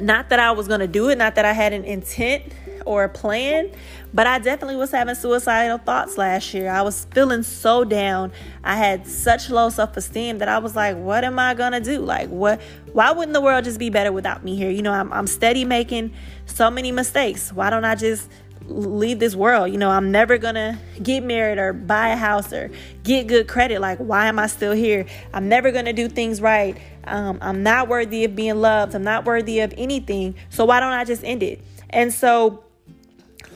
Not 0.00 0.28
that 0.28 0.38
i 0.38 0.50
was 0.52 0.68
going 0.68 0.80
to 0.80 0.88
do 0.88 1.08
it 1.08 1.18
not 1.18 1.34
that 1.34 1.44
i 1.44 1.52
had 1.52 1.72
an 1.72 1.84
intent 1.84 2.44
or 2.86 3.04
a 3.04 3.08
plan 3.08 3.70
but 4.12 4.26
i 4.26 4.38
definitely 4.38 4.76
was 4.76 4.90
having 4.90 5.14
suicidal 5.14 5.78
thoughts 5.78 6.18
last 6.18 6.52
year 6.54 6.70
i 6.70 6.82
was 6.82 7.06
feeling 7.12 7.42
so 7.42 7.84
down 7.84 8.32
i 8.64 8.76
had 8.76 9.06
such 9.06 9.50
low 9.50 9.68
self-esteem 9.68 10.38
that 10.38 10.48
i 10.48 10.58
was 10.58 10.74
like 10.74 10.96
what 10.96 11.24
am 11.24 11.38
i 11.38 11.54
to 11.54 11.80
do 11.80 12.00
like 12.00 12.28
what 12.28 12.60
why 12.92 13.10
wouldn't 13.10 13.34
the 13.34 13.40
world 13.40 13.64
just 13.64 13.78
be 13.78 13.90
better 13.90 14.12
without 14.12 14.44
me 14.44 14.56
here 14.56 14.70
you 14.70 14.82
know 14.82 14.92
I'm, 14.92 15.12
I'm 15.12 15.26
steady 15.26 15.64
making 15.64 16.12
so 16.46 16.70
many 16.70 16.92
mistakes 16.92 17.52
why 17.52 17.70
don't 17.70 17.84
i 17.84 17.94
just 17.94 18.28
leave 18.70 19.18
this 19.18 19.34
world. 19.34 19.72
You 19.72 19.78
know, 19.78 19.90
I'm 19.90 20.10
never 20.10 20.38
gonna 20.38 20.78
get 21.02 21.22
married 21.22 21.58
or 21.58 21.72
buy 21.72 22.08
a 22.08 22.16
house 22.16 22.52
or 22.52 22.70
get 23.02 23.26
good 23.26 23.48
credit. 23.48 23.80
Like, 23.80 23.98
why 23.98 24.26
am 24.26 24.38
I 24.38 24.46
still 24.46 24.72
here? 24.72 25.06
I'm 25.34 25.48
never 25.48 25.70
gonna 25.70 25.92
do 25.92 26.08
things 26.08 26.40
right. 26.40 26.76
Um, 27.04 27.38
I'm 27.40 27.62
not 27.62 27.88
worthy 27.88 28.24
of 28.24 28.36
being 28.36 28.56
loved. 28.56 28.94
I'm 28.94 29.04
not 29.04 29.24
worthy 29.24 29.60
of 29.60 29.74
anything. 29.76 30.34
So, 30.50 30.64
why 30.64 30.80
don't 30.80 30.92
I 30.92 31.04
just 31.04 31.24
end 31.24 31.42
it? 31.42 31.60
And 31.90 32.12
so, 32.12 32.64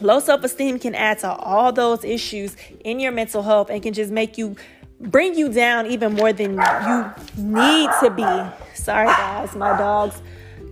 low 0.00 0.20
self 0.20 0.44
esteem 0.44 0.78
can 0.78 0.94
add 0.94 1.20
to 1.20 1.32
all 1.32 1.72
those 1.72 2.04
issues 2.04 2.56
in 2.84 3.00
your 3.00 3.12
mental 3.12 3.42
health 3.42 3.70
and 3.70 3.82
can 3.82 3.94
just 3.94 4.10
make 4.10 4.38
you 4.38 4.56
bring 5.00 5.34
you 5.34 5.52
down 5.52 5.86
even 5.86 6.14
more 6.14 6.32
than 6.32 6.52
you 6.52 7.12
need 7.36 7.90
to 8.00 8.10
be. 8.10 8.74
Sorry, 8.74 9.06
guys, 9.06 9.54
my 9.54 9.76
dogs 9.76 10.20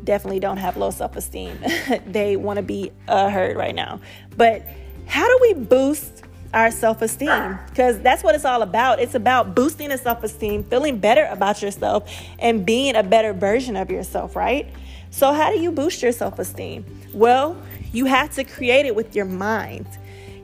definitely 0.04 0.40
don't 0.40 0.56
have 0.56 0.76
low 0.76 0.90
self 0.90 1.16
esteem. 1.16 1.58
they 2.06 2.36
want 2.36 2.56
to 2.56 2.62
be 2.62 2.90
uh, 3.08 3.30
heard 3.30 3.56
right 3.56 3.74
now. 3.74 4.00
But 4.36 4.66
how 5.06 5.26
do 5.26 5.38
we 5.42 5.54
boost 5.64 6.22
our 6.54 6.70
self 6.70 7.02
esteem? 7.02 7.58
Because 7.68 8.00
that's 8.00 8.22
what 8.22 8.34
it's 8.34 8.44
all 8.44 8.62
about. 8.62 9.00
It's 9.00 9.14
about 9.14 9.54
boosting 9.54 9.90
the 9.90 9.98
self 9.98 10.22
esteem, 10.22 10.64
feeling 10.64 10.98
better 10.98 11.24
about 11.26 11.62
yourself, 11.62 12.10
and 12.38 12.64
being 12.64 12.96
a 12.96 13.02
better 13.02 13.32
version 13.32 13.76
of 13.76 13.90
yourself, 13.90 14.36
right? 14.36 14.68
So, 15.10 15.32
how 15.32 15.50
do 15.50 15.60
you 15.60 15.70
boost 15.70 16.02
your 16.02 16.12
self 16.12 16.38
esteem? 16.38 16.84
Well, 17.12 17.56
you 17.92 18.06
have 18.06 18.34
to 18.36 18.44
create 18.44 18.86
it 18.86 18.94
with 18.94 19.14
your 19.14 19.26
mind. 19.26 19.86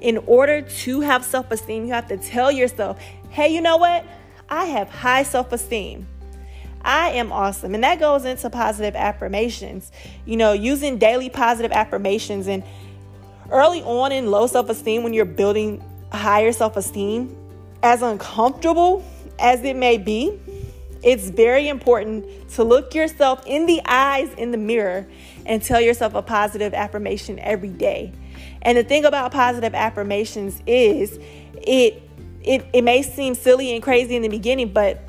In 0.00 0.18
order 0.26 0.62
to 0.62 1.00
have 1.00 1.24
self 1.24 1.50
esteem, 1.50 1.86
you 1.86 1.92
have 1.92 2.06
to 2.08 2.16
tell 2.16 2.52
yourself, 2.52 3.00
hey, 3.30 3.48
you 3.48 3.60
know 3.60 3.76
what? 3.78 4.04
I 4.48 4.66
have 4.66 4.88
high 4.88 5.24
self 5.24 5.52
esteem. 5.52 6.06
I 6.82 7.10
am 7.10 7.32
awesome. 7.32 7.74
And 7.74 7.82
that 7.82 7.98
goes 7.98 8.24
into 8.24 8.48
positive 8.50 8.94
affirmations. 8.94 9.90
You 10.24 10.36
know, 10.36 10.52
using 10.52 10.98
daily 10.98 11.28
positive 11.28 11.72
affirmations 11.72 12.46
and 12.46 12.62
early 13.50 13.82
on 13.82 14.12
in 14.12 14.30
low 14.30 14.46
self 14.46 14.68
esteem, 14.70 15.02
when 15.02 15.12
you're 15.12 15.24
building 15.24 15.82
higher 16.12 16.52
self 16.52 16.76
esteem, 16.76 17.36
as 17.82 18.02
uncomfortable 18.02 19.04
as 19.38 19.62
it 19.62 19.76
may 19.76 19.98
be, 19.98 20.38
it's 21.02 21.30
very 21.30 21.68
important 21.68 22.50
to 22.50 22.64
look 22.64 22.94
yourself 22.94 23.42
in 23.46 23.66
the 23.66 23.80
eyes 23.84 24.32
in 24.34 24.50
the 24.50 24.58
mirror 24.58 25.06
and 25.48 25.62
tell 25.62 25.80
yourself 25.80 26.14
a 26.14 26.22
positive 26.22 26.74
affirmation 26.74 27.38
every 27.40 27.70
day. 27.70 28.12
And 28.62 28.78
the 28.78 28.84
thing 28.84 29.04
about 29.04 29.32
positive 29.32 29.74
affirmations 29.74 30.62
is 30.66 31.18
it 31.54 32.02
it, 32.42 32.64
it 32.72 32.82
may 32.82 33.02
seem 33.02 33.34
silly 33.34 33.74
and 33.74 33.82
crazy 33.82 34.14
in 34.14 34.22
the 34.22 34.28
beginning, 34.28 34.72
but 34.72 35.02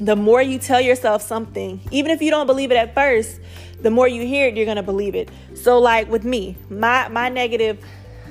the 0.00 0.16
more 0.16 0.40
you 0.40 0.58
tell 0.58 0.80
yourself 0.80 1.20
something, 1.20 1.80
even 1.90 2.10
if 2.10 2.22
you 2.22 2.30
don't 2.30 2.46
believe 2.46 2.70
it 2.70 2.76
at 2.76 2.94
first, 2.94 3.40
the 3.80 3.90
more 3.90 4.08
you 4.08 4.26
hear 4.26 4.48
it, 4.48 4.56
you're 4.56 4.66
gonna 4.66 4.82
believe 4.82 5.14
it. 5.14 5.30
So, 5.54 5.78
like 5.78 6.08
with 6.08 6.24
me, 6.24 6.56
my 6.70 7.08
my 7.08 7.28
negative 7.28 7.84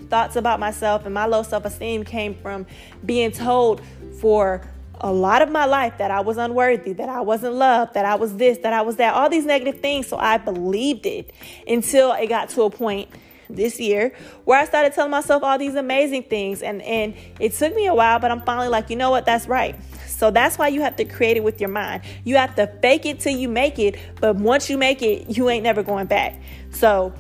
thoughts 0.10 0.36
about 0.36 0.60
myself 0.60 1.06
and 1.06 1.14
my 1.14 1.26
low 1.26 1.44
self-esteem 1.44 2.04
came 2.04 2.36
from 2.36 2.66
being 3.06 3.32
told 3.32 3.82
for 4.20 4.62
a 5.04 5.12
lot 5.12 5.42
of 5.42 5.52
my 5.52 5.66
life 5.66 5.98
that 5.98 6.12
I 6.12 6.22
was 6.22 6.38
unworthy, 6.38 6.94
that 6.94 7.10
I 7.10 7.20
wasn't 7.20 7.56
loved, 7.56 7.94
that 7.94 8.06
I 8.06 8.16
was 8.16 8.38
this, 8.38 8.60
that 8.60 8.72
I 8.72 8.82
was 8.82 8.96
that, 8.96 9.14
all 9.14 9.30
these 9.30 9.46
negative 9.46 9.82
things. 9.82 10.08
So 10.08 10.18
I 10.18 10.38
believed 10.38 11.06
it 11.06 11.34
until 11.68 12.14
it 12.14 12.28
got 12.28 12.50
to 12.52 12.64
a 12.64 12.70
point 12.70 13.10
this 13.50 13.82
year 13.82 14.16
where 14.46 14.60
I 14.60 14.66
started 14.66 14.94
telling 14.94 15.12
myself 15.12 15.44
all 15.44 15.58
these 15.58 15.76
amazing 15.76 16.24
things. 16.24 16.64
And, 16.64 16.82
and 16.82 17.16
it 17.38 17.52
took 17.52 17.76
me 17.76 17.86
a 17.88 17.94
while, 17.94 18.20
but 18.20 18.32
I'm 18.32 18.42
finally 18.44 18.70
like, 18.70 18.90
you 18.90 18.96
know 18.96 19.12
what? 19.12 19.26
That's 19.26 19.46
right. 19.46 19.76
So 20.08 20.32
that's 20.32 20.58
why 20.58 20.70
you 20.70 20.82
have 20.82 20.96
to 20.96 21.06
create 21.06 21.36
it 21.36 21.44
with 21.44 21.60
your 21.60 21.70
mind. 21.70 22.04
You 22.24 22.38
have 22.38 22.56
to 22.56 22.68
fake 22.82 23.06
it 23.06 23.20
till 23.20 23.36
you 23.36 23.50
make 23.50 23.80
it, 23.80 24.00
but 24.22 24.38
once 24.38 24.70
you 24.70 24.78
make 24.78 25.02
it, 25.02 25.36
you 25.36 25.50
ain't 25.50 25.64
never 25.64 25.84
going 25.84 26.08
back. 26.08 26.40
So, 26.72 27.14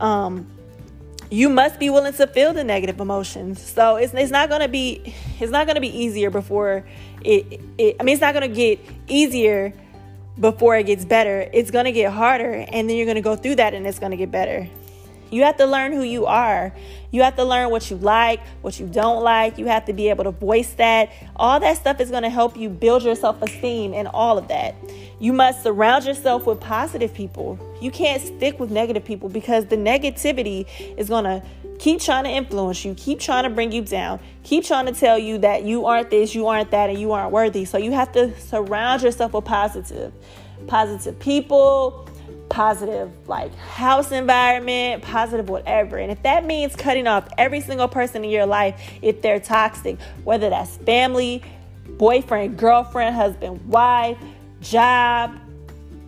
um, 0.00 0.50
you 1.30 1.48
must 1.48 1.78
be 1.78 1.90
willing 1.90 2.12
to 2.14 2.26
feel 2.26 2.52
the 2.52 2.64
negative 2.64 3.00
emotions. 3.00 3.60
So 3.60 3.96
it's, 3.96 4.14
it's 4.14 4.30
not 4.30 4.48
gonna 4.48 4.68
be 4.68 5.14
it's 5.40 5.52
not 5.52 5.66
gonna 5.66 5.80
be 5.80 5.96
easier 5.96 6.30
before 6.30 6.84
it, 7.24 7.60
it 7.78 7.96
I 7.98 8.02
mean 8.02 8.14
it's 8.14 8.20
not 8.20 8.34
gonna 8.34 8.48
get 8.48 8.80
easier 9.08 9.72
before 10.38 10.76
it 10.76 10.84
gets 10.84 11.04
better. 11.04 11.48
It's 11.52 11.70
gonna 11.70 11.92
get 11.92 12.12
harder 12.12 12.64
and 12.68 12.88
then 12.88 12.96
you're 12.96 13.06
gonna 13.06 13.20
go 13.20 13.36
through 13.36 13.56
that 13.56 13.74
and 13.74 13.86
it's 13.86 13.98
gonna 13.98 14.16
get 14.16 14.30
better. 14.30 14.68
You 15.30 15.42
have 15.42 15.56
to 15.56 15.66
learn 15.66 15.92
who 15.92 16.02
you 16.02 16.26
are. 16.26 16.72
You 17.10 17.22
have 17.22 17.36
to 17.36 17.44
learn 17.44 17.70
what 17.70 17.90
you 17.90 17.96
like, 17.96 18.40
what 18.62 18.78
you 18.78 18.86
don't 18.86 19.22
like. 19.22 19.58
You 19.58 19.66
have 19.66 19.84
to 19.86 19.92
be 19.92 20.08
able 20.08 20.24
to 20.24 20.30
voice 20.30 20.72
that. 20.74 21.10
All 21.36 21.58
that 21.60 21.76
stuff 21.76 22.00
is 22.00 22.10
going 22.10 22.22
to 22.22 22.30
help 22.30 22.56
you 22.56 22.68
build 22.68 23.02
your 23.02 23.14
self 23.14 23.40
esteem 23.42 23.94
and 23.94 24.08
all 24.08 24.38
of 24.38 24.48
that. 24.48 24.74
You 25.18 25.32
must 25.32 25.62
surround 25.62 26.04
yourself 26.04 26.46
with 26.46 26.60
positive 26.60 27.14
people. 27.14 27.58
You 27.80 27.90
can't 27.90 28.20
stick 28.20 28.60
with 28.60 28.70
negative 28.70 29.04
people 29.04 29.28
because 29.28 29.66
the 29.66 29.76
negativity 29.76 30.66
is 30.98 31.08
going 31.08 31.24
to 31.24 31.42
keep 31.78 32.00
trying 32.00 32.24
to 32.24 32.30
influence 32.30 32.84
you, 32.84 32.94
keep 32.94 33.20
trying 33.20 33.44
to 33.44 33.50
bring 33.50 33.72
you 33.72 33.82
down, 33.82 34.20
keep 34.42 34.64
trying 34.64 34.86
to 34.86 34.92
tell 34.92 35.18
you 35.18 35.38
that 35.38 35.64
you 35.64 35.86
aren't 35.86 36.10
this, 36.10 36.34
you 36.34 36.46
aren't 36.46 36.70
that, 36.70 36.90
and 36.90 36.98
you 36.98 37.12
aren't 37.12 37.32
worthy. 37.32 37.64
So 37.64 37.78
you 37.78 37.92
have 37.92 38.12
to 38.12 38.38
surround 38.40 39.02
yourself 39.02 39.32
with 39.32 39.44
positive, 39.44 40.12
positive 40.66 41.18
people 41.18 42.05
positive 42.48 43.10
like 43.28 43.54
house 43.56 44.12
environment, 44.12 45.02
positive 45.02 45.48
whatever. 45.48 45.98
And 45.98 46.10
if 46.10 46.22
that 46.22 46.44
means 46.44 46.76
cutting 46.76 47.06
off 47.06 47.28
every 47.38 47.60
single 47.60 47.88
person 47.88 48.24
in 48.24 48.30
your 48.30 48.46
life 48.46 48.80
if 49.02 49.22
they're 49.22 49.40
toxic, 49.40 50.00
whether 50.24 50.50
that's 50.50 50.76
family, 50.78 51.42
boyfriend, 51.90 52.56
girlfriend, 52.56 53.14
husband, 53.14 53.66
wife, 53.68 54.18
job, 54.60 55.38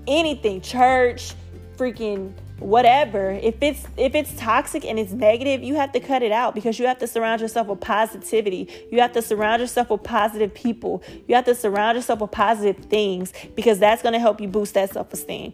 anything, 0.06 0.60
church, 0.60 1.34
freaking 1.76 2.32
whatever 2.58 3.30
if 3.30 3.54
it's 3.60 3.86
if 3.96 4.16
it's 4.16 4.34
toxic 4.34 4.84
and 4.84 4.98
it's 4.98 5.12
negative 5.12 5.62
you 5.62 5.76
have 5.76 5.92
to 5.92 6.00
cut 6.00 6.24
it 6.24 6.32
out 6.32 6.56
because 6.56 6.76
you 6.76 6.86
have 6.86 6.98
to 6.98 7.06
surround 7.06 7.40
yourself 7.40 7.68
with 7.68 7.80
positivity. 7.80 8.68
You 8.90 9.00
have 9.00 9.12
to 9.12 9.22
surround 9.22 9.60
yourself 9.60 9.90
with 9.90 10.02
positive 10.02 10.52
people. 10.54 11.02
You 11.28 11.36
have 11.36 11.44
to 11.44 11.54
surround 11.54 11.96
yourself 11.96 12.20
with 12.20 12.32
positive 12.32 12.84
things 12.86 13.32
because 13.54 13.78
that's 13.78 14.02
going 14.02 14.14
to 14.14 14.18
help 14.18 14.40
you 14.40 14.48
boost 14.48 14.74
that 14.74 14.92
self-esteem 14.92 15.52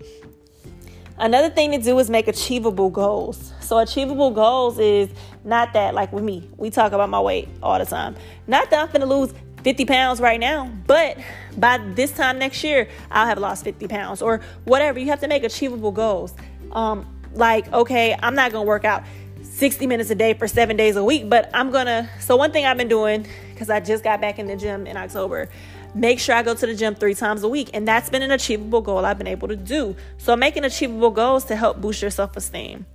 another 1.18 1.49
thing 1.49 1.71
to 1.71 1.78
do 1.78 1.99
is 1.99 2.11
make 2.11 2.28
achievable 2.28 2.90
goals 2.90 3.52
so 3.61 3.78
achievable 3.78 4.30
goals 4.30 4.78
is 4.78 5.09
not 5.44 5.73
that 5.73 5.94
like 5.94 6.12
with 6.12 6.25
me 6.25 6.49
we 6.56 6.71
talk 6.71 6.92
about 6.92 7.09
my 7.09 7.21
weight 7.21 7.49
all 7.62 7.78
the 7.78 7.87
time 7.87 8.14
not 8.47 8.68
that 8.71 8.85
i'm 8.85 8.92
gonna 8.92 9.06
lose 9.06 9.33
50 9.64 9.87
pounds 9.87 10.21
right 10.21 10.38
now, 10.38 10.71
but 10.87 11.16
by 11.56 11.78
this 11.78 12.12
time 12.12 12.38
next 12.38 12.62
year, 12.62 12.87
I'll 13.11 13.26
have 13.26 13.38
lost 13.38 13.64
50 13.64 13.88
pounds 13.88 14.21
or 14.21 14.42
whatever. 14.64 14.99
You 14.99 15.06
have 15.06 15.21
to 15.21 15.28
make 15.28 15.42
achievable 15.42 15.90
goals. 15.90 16.35
Um, 16.73 17.06
like, 17.33 17.73
okay, 17.73 18.14
I'm 18.23 18.35
not 18.35 18.52
gonna 18.52 18.66
work 18.66 18.85
out 18.85 19.04
60 19.42 19.87
minutes 19.87 20.11
a 20.11 20.14
day 20.14 20.35
for 20.35 20.47
seven 20.47 20.76
days 20.76 20.97
a 20.97 21.04
week, 21.04 21.30
but 21.30 21.50
I'm 21.54 21.71
gonna. 21.71 22.09
So, 22.21 22.37
one 22.37 22.52
thing 22.52 22.66
I've 22.66 22.76
been 22.76 22.88
doing, 22.88 23.26
because 23.52 23.71
I 23.71 23.80
just 23.80 24.04
got 24.04 24.21
back 24.21 24.38
in 24.38 24.47
the 24.47 24.56
gym 24.56 24.87
in 24.87 24.97
October, 24.99 25.49
make 25.94 26.18
sure 26.18 26.34
I 26.34 26.42
go 26.42 26.54
to 26.54 26.66
the 26.66 26.74
gym 26.74 26.94
three 26.94 27.14
times 27.14 27.42
a 27.42 27.48
week. 27.48 27.70
And 27.72 27.86
that's 27.86 28.10
been 28.10 28.22
an 28.22 28.30
achievable 28.30 28.80
goal 28.80 29.04
I've 29.04 29.18
been 29.18 29.26
able 29.26 29.48
to 29.48 29.56
do. 29.56 29.96
So, 30.18 30.36
making 30.36 30.64
achievable 30.64 31.10
goals 31.10 31.44
to 31.44 31.56
help 31.56 31.80
boost 31.80 32.02
your 32.02 32.10
self 32.10 32.36
esteem. 32.36 32.86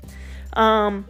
Um, 0.54 1.06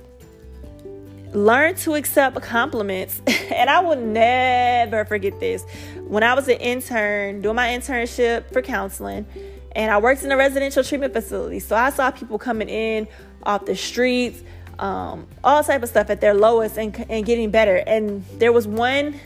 learn 1.34 1.75
to 1.75 1.96
accept 1.96 2.41
compliments. 2.41 3.22
and 3.27 3.69
I 3.69 3.79
will 3.79 3.98
never 3.98 5.05
forget 5.05 5.39
this. 5.39 5.63
When 6.08 6.24
I 6.24 6.34
was 6.34 6.48
an 6.48 6.58
intern 6.58 7.41
doing 7.41 7.55
my 7.55 7.69
internship 7.69 8.51
for 8.51 8.62
counseling, 8.62 9.25
and 9.74 9.91
I 9.91 10.00
worked 10.00 10.24
in 10.24 10.31
a 10.31 10.38
residential 10.38 10.84
treatment 10.84 11.13
facility, 11.13 11.60
so 11.60 11.75
I 11.75 11.91
saw 11.91 12.12
people 12.12 12.39
coming 12.39 12.69
in 12.69 13.08
off 13.43 13.65
the 13.65 13.75
streets, 13.75 14.41
um, 14.79 15.27
all 15.43 15.63
type 15.63 15.84
of 15.84 15.89
stuff 15.89 16.10
at 16.10 16.22
their 16.22 16.34
lowest 16.34 16.77
and, 16.77 17.05
and 17.10 17.25
getting 17.25 17.51
better. 17.51 17.75
And 17.75 18.25
there 18.39 18.51
was 18.51 18.67
one 18.67 19.19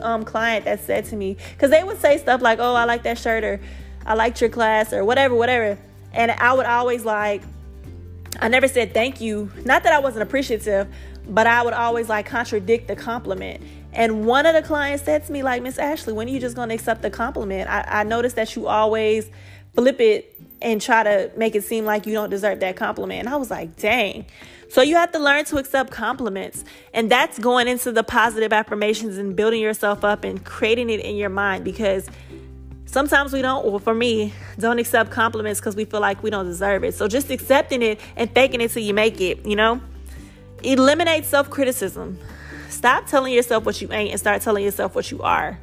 um, 0.00 0.24
client 0.24 0.64
that 0.64 0.80
said 0.80 1.04
to 1.06 1.16
me, 1.16 1.36
because 1.52 1.70
they 1.70 1.82
would 1.82 2.00
say 2.00 2.18
stuff 2.18 2.42
like, 2.42 2.58
"Oh, 2.60 2.74
I 2.74 2.84
like 2.84 3.02
that 3.04 3.18
shirt," 3.18 3.44
or 3.44 3.60
"I 4.04 4.14
liked 4.14 4.40
your 4.40 4.50
class," 4.50 4.92
or 4.92 5.04
whatever, 5.04 5.34
whatever. 5.34 5.78
And 6.12 6.30
I 6.30 6.52
would 6.52 6.66
always 6.66 7.04
like, 7.04 7.42
I 8.40 8.48
never 8.48 8.68
said 8.68 8.94
thank 8.94 9.20
you. 9.20 9.50
Not 9.64 9.82
that 9.82 9.92
I 9.92 9.98
wasn't 9.98 10.22
appreciative, 10.22 10.88
but 11.28 11.46
I 11.46 11.62
would 11.62 11.74
always 11.74 12.08
like 12.08 12.26
contradict 12.26 12.88
the 12.88 12.96
compliment. 12.96 13.62
And 13.92 14.26
one 14.26 14.44
of 14.44 14.54
the 14.54 14.62
clients 14.62 15.04
said 15.04 15.26
to 15.26 15.32
me, 15.32 15.42
like, 15.42 15.62
Miss 15.62 15.78
Ashley, 15.78 16.12
when 16.12 16.28
are 16.28 16.30
you 16.30 16.40
just 16.40 16.54
gonna 16.54 16.74
accept 16.74 17.02
the 17.02 17.10
compliment? 17.10 17.68
I, 17.68 18.00
I 18.00 18.02
noticed 18.04 18.36
that 18.36 18.54
you 18.54 18.66
always 18.66 19.30
flip 19.74 20.00
it 20.00 20.35
and 20.62 20.80
try 20.80 21.02
to 21.02 21.30
make 21.36 21.54
it 21.54 21.64
seem 21.64 21.84
like 21.84 22.06
you 22.06 22.12
don't 22.12 22.30
deserve 22.30 22.60
that 22.60 22.76
compliment. 22.76 23.20
And 23.20 23.28
I 23.28 23.36
was 23.36 23.50
like, 23.50 23.76
dang. 23.76 24.26
So 24.68 24.82
you 24.82 24.96
have 24.96 25.12
to 25.12 25.18
learn 25.18 25.44
to 25.46 25.58
accept 25.58 25.90
compliments. 25.90 26.64
And 26.92 27.10
that's 27.10 27.38
going 27.38 27.68
into 27.68 27.92
the 27.92 28.02
positive 28.02 28.52
affirmations 28.52 29.16
and 29.18 29.36
building 29.36 29.60
yourself 29.60 30.04
up 30.04 30.24
and 30.24 30.44
creating 30.44 30.90
it 30.90 31.00
in 31.00 31.16
your 31.16 31.28
mind 31.28 31.64
because 31.64 32.08
sometimes 32.86 33.32
we 33.32 33.42
don't, 33.42 33.64
well, 33.66 33.78
for 33.78 33.94
me, 33.94 34.32
don't 34.58 34.78
accept 34.78 35.10
compliments 35.10 35.60
because 35.60 35.76
we 35.76 35.84
feel 35.84 36.00
like 36.00 36.22
we 36.22 36.30
don't 36.30 36.46
deserve 36.46 36.82
it. 36.84 36.94
So 36.94 37.06
just 37.06 37.30
accepting 37.30 37.82
it 37.82 38.00
and 38.16 38.30
faking 38.30 38.60
it 38.60 38.70
till 38.70 38.82
you 38.82 38.94
make 38.94 39.20
it, 39.20 39.44
you 39.46 39.56
know? 39.56 39.80
Eliminate 40.62 41.26
self 41.26 41.50
criticism. 41.50 42.18
Stop 42.70 43.06
telling 43.06 43.32
yourself 43.32 43.64
what 43.64 43.80
you 43.80 43.92
ain't 43.92 44.10
and 44.10 44.18
start 44.18 44.42
telling 44.42 44.64
yourself 44.64 44.94
what 44.94 45.10
you 45.10 45.22
are. 45.22 45.58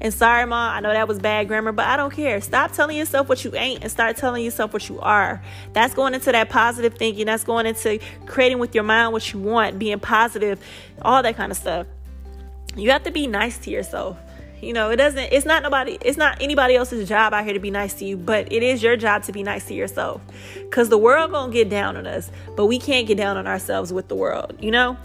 And 0.00 0.12
sorry, 0.12 0.46
mom, 0.46 0.76
I 0.76 0.80
know 0.80 0.92
that 0.92 1.08
was 1.08 1.18
bad 1.18 1.48
grammar, 1.48 1.72
but 1.72 1.86
I 1.86 1.96
don't 1.96 2.12
care. 2.12 2.40
Stop 2.40 2.72
telling 2.72 2.96
yourself 2.96 3.28
what 3.28 3.44
you 3.44 3.54
ain't 3.54 3.82
and 3.82 3.90
start 3.90 4.16
telling 4.16 4.44
yourself 4.44 4.72
what 4.72 4.88
you 4.88 5.00
are. 5.00 5.42
That's 5.72 5.94
going 5.94 6.14
into 6.14 6.32
that 6.32 6.50
positive 6.50 6.94
thinking. 6.94 7.26
That's 7.26 7.44
going 7.44 7.66
into 7.66 7.98
creating 8.26 8.58
with 8.58 8.74
your 8.74 8.84
mind 8.84 9.12
what 9.12 9.32
you 9.32 9.38
want, 9.38 9.78
being 9.78 9.98
positive, 9.98 10.60
all 11.02 11.22
that 11.22 11.36
kind 11.36 11.50
of 11.50 11.58
stuff. 11.58 11.86
You 12.76 12.90
have 12.90 13.04
to 13.04 13.10
be 13.10 13.26
nice 13.26 13.58
to 13.58 13.70
yourself. 13.70 14.18
You 14.60 14.72
know, 14.72 14.90
it 14.90 14.96
doesn't, 14.96 15.32
it's 15.32 15.44
not 15.44 15.62
nobody, 15.62 15.98
it's 16.00 16.16
not 16.16 16.40
anybody 16.40 16.76
else's 16.76 17.08
job 17.08 17.34
out 17.34 17.44
here 17.44 17.52
to 17.52 17.60
be 17.60 17.70
nice 17.70 17.94
to 17.94 18.06
you, 18.06 18.16
but 18.16 18.50
it 18.50 18.62
is 18.62 18.82
your 18.82 18.96
job 18.96 19.22
to 19.24 19.32
be 19.32 19.42
nice 19.42 19.66
to 19.66 19.74
yourself. 19.74 20.22
Cause 20.70 20.88
the 20.88 20.96
world 20.96 21.30
gonna 21.30 21.52
get 21.52 21.68
down 21.68 21.96
on 21.96 22.06
us, 22.06 22.30
but 22.56 22.66
we 22.66 22.78
can't 22.78 23.06
get 23.06 23.18
down 23.18 23.36
on 23.36 23.46
ourselves 23.46 23.92
with 23.92 24.08
the 24.08 24.14
world, 24.14 24.56
you 24.58 24.70
know? 24.70 24.96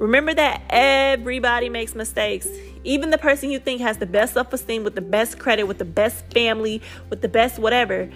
Remember 0.00 0.32
that 0.32 0.62
everybody 0.70 1.68
makes 1.68 1.94
mistakes. 1.94 2.48
Even 2.84 3.10
the 3.10 3.18
person 3.18 3.50
you 3.50 3.58
think 3.58 3.82
has 3.82 3.98
the 3.98 4.06
best 4.06 4.32
self 4.32 4.50
esteem, 4.50 4.82
with 4.82 4.94
the 4.94 5.02
best 5.02 5.38
credit, 5.38 5.64
with 5.64 5.76
the 5.76 5.84
best 5.84 6.24
family, 6.32 6.80
with 7.10 7.20
the 7.20 7.28
best 7.28 7.58
whatever, 7.58 8.08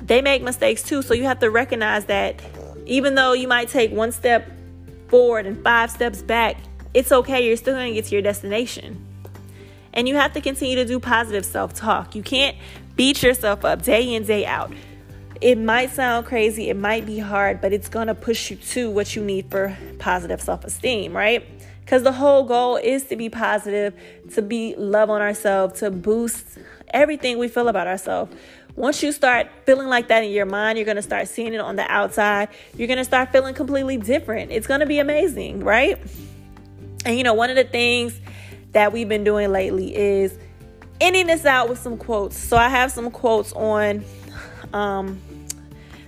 they 0.00 0.22
make 0.22 0.42
mistakes 0.42 0.82
too. 0.82 1.02
So 1.02 1.12
you 1.12 1.24
have 1.24 1.38
to 1.40 1.50
recognize 1.50 2.06
that 2.06 2.40
even 2.86 3.16
though 3.16 3.34
you 3.34 3.48
might 3.48 3.68
take 3.68 3.92
one 3.92 4.12
step 4.12 4.50
forward 5.08 5.44
and 5.44 5.62
five 5.62 5.90
steps 5.90 6.22
back, 6.22 6.56
it's 6.94 7.12
okay. 7.12 7.46
You're 7.46 7.58
still 7.58 7.74
going 7.74 7.92
to 7.92 7.94
get 7.94 8.06
to 8.06 8.12
your 8.12 8.22
destination. 8.22 9.04
And 9.92 10.08
you 10.08 10.14
have 10.14 10.32
to 10.32 10.40
continue 10.40 10.76
to 10.76 10.86
do 10.86 10.98
positive 10.98 11.44
self 11.44 11.74
talk. 11.74 12.14
You 12.14 12.22
can't 12.22 12.56
beat 12.96 13.22
yourself 13.22 13.62
up 13.62 13.82
day 13.82 14.14
in, 14.14 14.24
day 14.24 14.46
out. 14.46 14.72
It 15.40 15.58
might 15.58 15.90
sound 15.90 16.26
crazy, 16.26 16.70
it 16.70 16.76
might 16.76 17.04
be 17.04 17.18
hard, 17.18 17.60
but 17.60 17.72
it's 17.72 17.88
to 18.06 18.14
push 18.14 18.50
you 18.50 18.56
to 18.56 18.90
what 18.90 19.14
you 19.14 19.22
need 19.22 19.50
for 19.50 19.76
positive 19.98 20.40
self 20.40 20.64
esteem, 20.64 21.14
right? 21.14 21.46
Because 21.80 22.02
the 22.02 22.12
whole 22.12 22.44
goal 22.44 22.76
is 22.76 23.04
to 23.04 23.16
be 23.16 23.28
positive, 23.28 23.94
to 24.34 24.42
be 24.42 24.74
love 24.76 25.10
on 25.10 25.20
ourselves, 25.20 25.80
to 25.80 25.90
boost 25.90 26.58
everything 26.88 27.38
we 27.38 27.48
feel 27.48 27.68
about 27.68 27.86
ourselves. 27.86 28.34
Once 28.74 29.02
you 29.02 29.12
start 29.12 29.48
feeling 29.64 29.86
like 29.86 30.08
that 30.08 30.24
in 30.24 30.30
your 30.30 30.46
mind, 30.46 30.78
you're 30.78 30.84
to 30.96 31.02
start 31.02 31.28
seeing 31.28 31.54
it 31.54 31.60
on 31.60 31.76
the 31.76 31.90
outside. 31.90 32.48
You're 32.76 32.88
to 32.98 33.04
start 33.04 33.32
feeling 33.32 33.54
completely 33.54 33.96
different. 33.96 34.50
It's 34.50 34.66
to 34.80 34.86
be 34.86 34.98
amazing, 34.98 35.64
right? 35.64 35.98
And 37.04 37.16
you 37.16 37.22
know, 37.22 37.34
one 37.34 37.50
of 37.50 37.56
the 37.56 37.64
things 37.64 38.20
that 38.72 38.92
we've 38.92 39.08
been 39.08 39.24
doing 39.24 39.52
lately 39.52 39.94
is 39.94 40.36
ending 41.00 41.26
this 41.26 41.44
out 41.44 41.68
with 41.68 41.78
some 41.78 41.96
quotes. 41.96 42.36
So 42.36 42.56
I 42.56 42.68
have 42.68 42.90
some 42.90 43.10
quotes 43.10 43.52
on 43.52 44.04
um, 44.72 45.20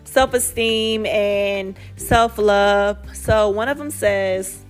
self 0.08 0.34
esteem 0.34 1.06
and 1.06 1.76
self 1.96 2.38
love. 2.38 2.98
So 3.14 3.48
one 3.50 3.68
of 3.68 3.78
them 3.78 3.90
says, 3.90 4.64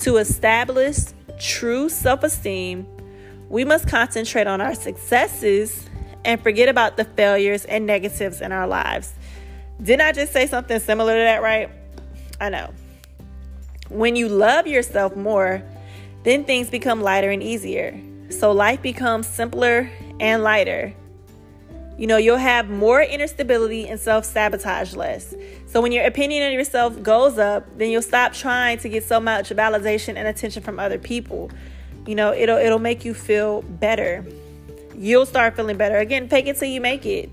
To 0.00 0.16
establish 0.18 0.98
true 1.38 1.88
self 1.88 2.22
esteem, 2.22 2.86
we 3.48 3.64
must 3.64 3.88
concentrate 3.88 4.46
on 4.46 4.60
our 4.60 4.74
successes 4.74 5.88
and 6.24 6.42
forget 6.42 6.68
about 6.68 6.96
the 6.96 7.04
failures 7.04 7.64
and 7.64 7.86
negatives 7.86 8.40
in 8.40 8.52
our 8.52 8.66
lives. 8.66 9.12
Didn't 9.82 10.02
I 10.02 10.12
just 10.12 10.32
say 10.32 10.46
something 10.46 10.78
similar 10.80 11.14
to 11.14 11.20
that, 11.20 11.42
right? 11.42 11.70
I 12.40 12.50
know. 12.50 12.72
When 13.88 14.16
you 14.16 14.28
love 14.28 14.66
yourself 14.66 15.16
more, 15.16 15.62
then 16.24 16.44
things 16.44 16.68
become 16.68 17.00
lighter 17.00 17.30
and 17.30 17.42
easier. 17.42 17.98
So 18.30 18.52
life 18.52 18.82
becomes 18.82 19.26
simpler 19.26 19.90
and 20.20 20.42
lighter. 20.42 20.94
You 21.98 22.06
know, 22.06 22.16
you'll 22.16 22.36
have 22.36 22.70
more 22.70 23.00
inner 23.00 23.26
stability 23.26 23.88
and 23.88 23.98
self 23.98 24.24
sabotage 24.24 24.94
less. 24.94 25.34
So 25.66 25.80
when 25.80 25.90
your 25.90 26.04
opinion 26.06 26.46
of 26.46 26.52
yourself 26.52 27.02
goes 27.02 27.38
up, 27.38 27.66
then 27.76 27.90
you'll 27.90 28.02
stop 28.02 28.32
trying 28.32 28.78
to 28.78 28.88
get 28.88 29.02
so 29.02 29.18
much 29.18 29.50
validation 29.50 30.16
and 30.16 30.28
attention 30.28 30.62
from 30.62 30.78
other 30.78 30.98
people. 30.98 31.50
You 32.06 32.14
know, 32.14 32.32
it'll 32.32 32.56
it'll 32.56 32.78
make 32.78 33.04
you 33.04 33.14
feel 33.14 33.62
better. 33.62 34.24
You'll 34.96 35.26
start 35.26 35.56
feeling 35.56 35.76
better. 35.76 35.98
Again, 35.98 36.28
fake 36.28 36.46
it 36.46 36.56
till 36.56 36.68
you 36.68 36.80
make 36.80 37.04
it. 37.04 37.30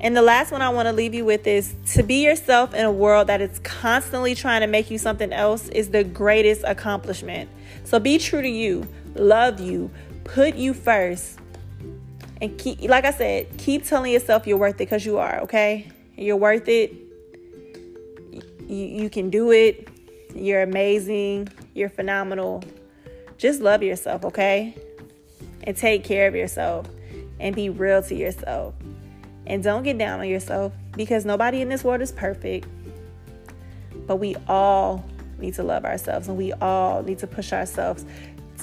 And 0.00 0.16
the 0.16 0.22
last 0.22 0.50
one 0.50 0.60
I 0.60 0.68
want 0.70 0.86
to 0.86 0.92
leave 0.92 1.14
you 1.14 1.24
with 1.24 1.46
is 1.46 1.74
to 1.94 2.02
be 2.02 2.24
yourself 2.24 2.74
in 2.74 2.84
a 2.84 2.92
world 2.92 3.28
that 3.28 3.40
is 3.40 3.60
constantly 3.60 4.34
trying 4.34 4.60
to 4.60 4.66
make 4.66 4.90
you 4.90 4.98
something 4.98 5.32
else 5.32 5.68
is 5.68 5.90
the 5.90 6.02
greatest 6.02 6.62
accomplishment. 6.64 7.48
So 7.84 8.00
be 8.00 8.18
true 8.18 8.42
to 8.42 8.48
you, 8.48 8.86
love 9.14 9.60
you, 9.60 9.90
put 10.24 10.56
you 10.56 10.74
first. 10.74 11.38
And 12.40 12.58
keep 12.58 12.80
like 12.82 13.04
I 13.04 13.12
said, 13.12 13.56
keep 13.58 13.84
telling 13.84 14.12
yourself 14.12 14.46
you're 14.46 14.58
worth 14.58 14.74
it 14.74 14.78
because 14.78 15.06
you 15.06 15.18
are, 15.18 15.40
okay? 15.40 15.90
You're 16.16 16.36
worth 16.36 16.68
it. 16.68 16.92
You, 18.68 18.76
you 18.76 19.10
can 19.10 19.30
do 19.30 19.50
it. 19.52 19.88
You're 20.34 20.62
amazing. 20.62 21.48
You're 21.74 21.88
phenomenal. 21.88 22.62
Just 23.38 23.60
love 23.60 23.82
yourself, 23.82 24.24
okay? 24.24 24.76
And 25.64 25.76
take 25.76 26.04
care 26.04 26.28
of 26.28 26.34
yourself 26.34 26.88
and 27.40 27.54
be 27.54 27.68
real 27.68 28.02
to 28.02 28.14
yourself. 28.14 28.74
And 29.46 29.62
don't 29.62 29.82
get 29.82 29.98
down 29.98 30.20
on 30.20 30.28
yourself 30.28 30.72
because 30.96 31.24
nobody 31.24 31.60
in 31.60 31.68
this 31.68 31.84
world 31.84 32.00
is 32.00 32.12
perfect. 32.12 32.66
But 34.06 34.16
we 34.16 34.36
all 34.48 35.04
need 35.38 35.54
to 35.54 35.62
love 35.62 35.84
ourselves 35.84 36.28
and 36.28 36.36
we 36.36 36.52
all 36.54 37.02
need 37.02 37.18
to 37.18 37.26
push 37.26 37.52
ourselves 37.52 38.04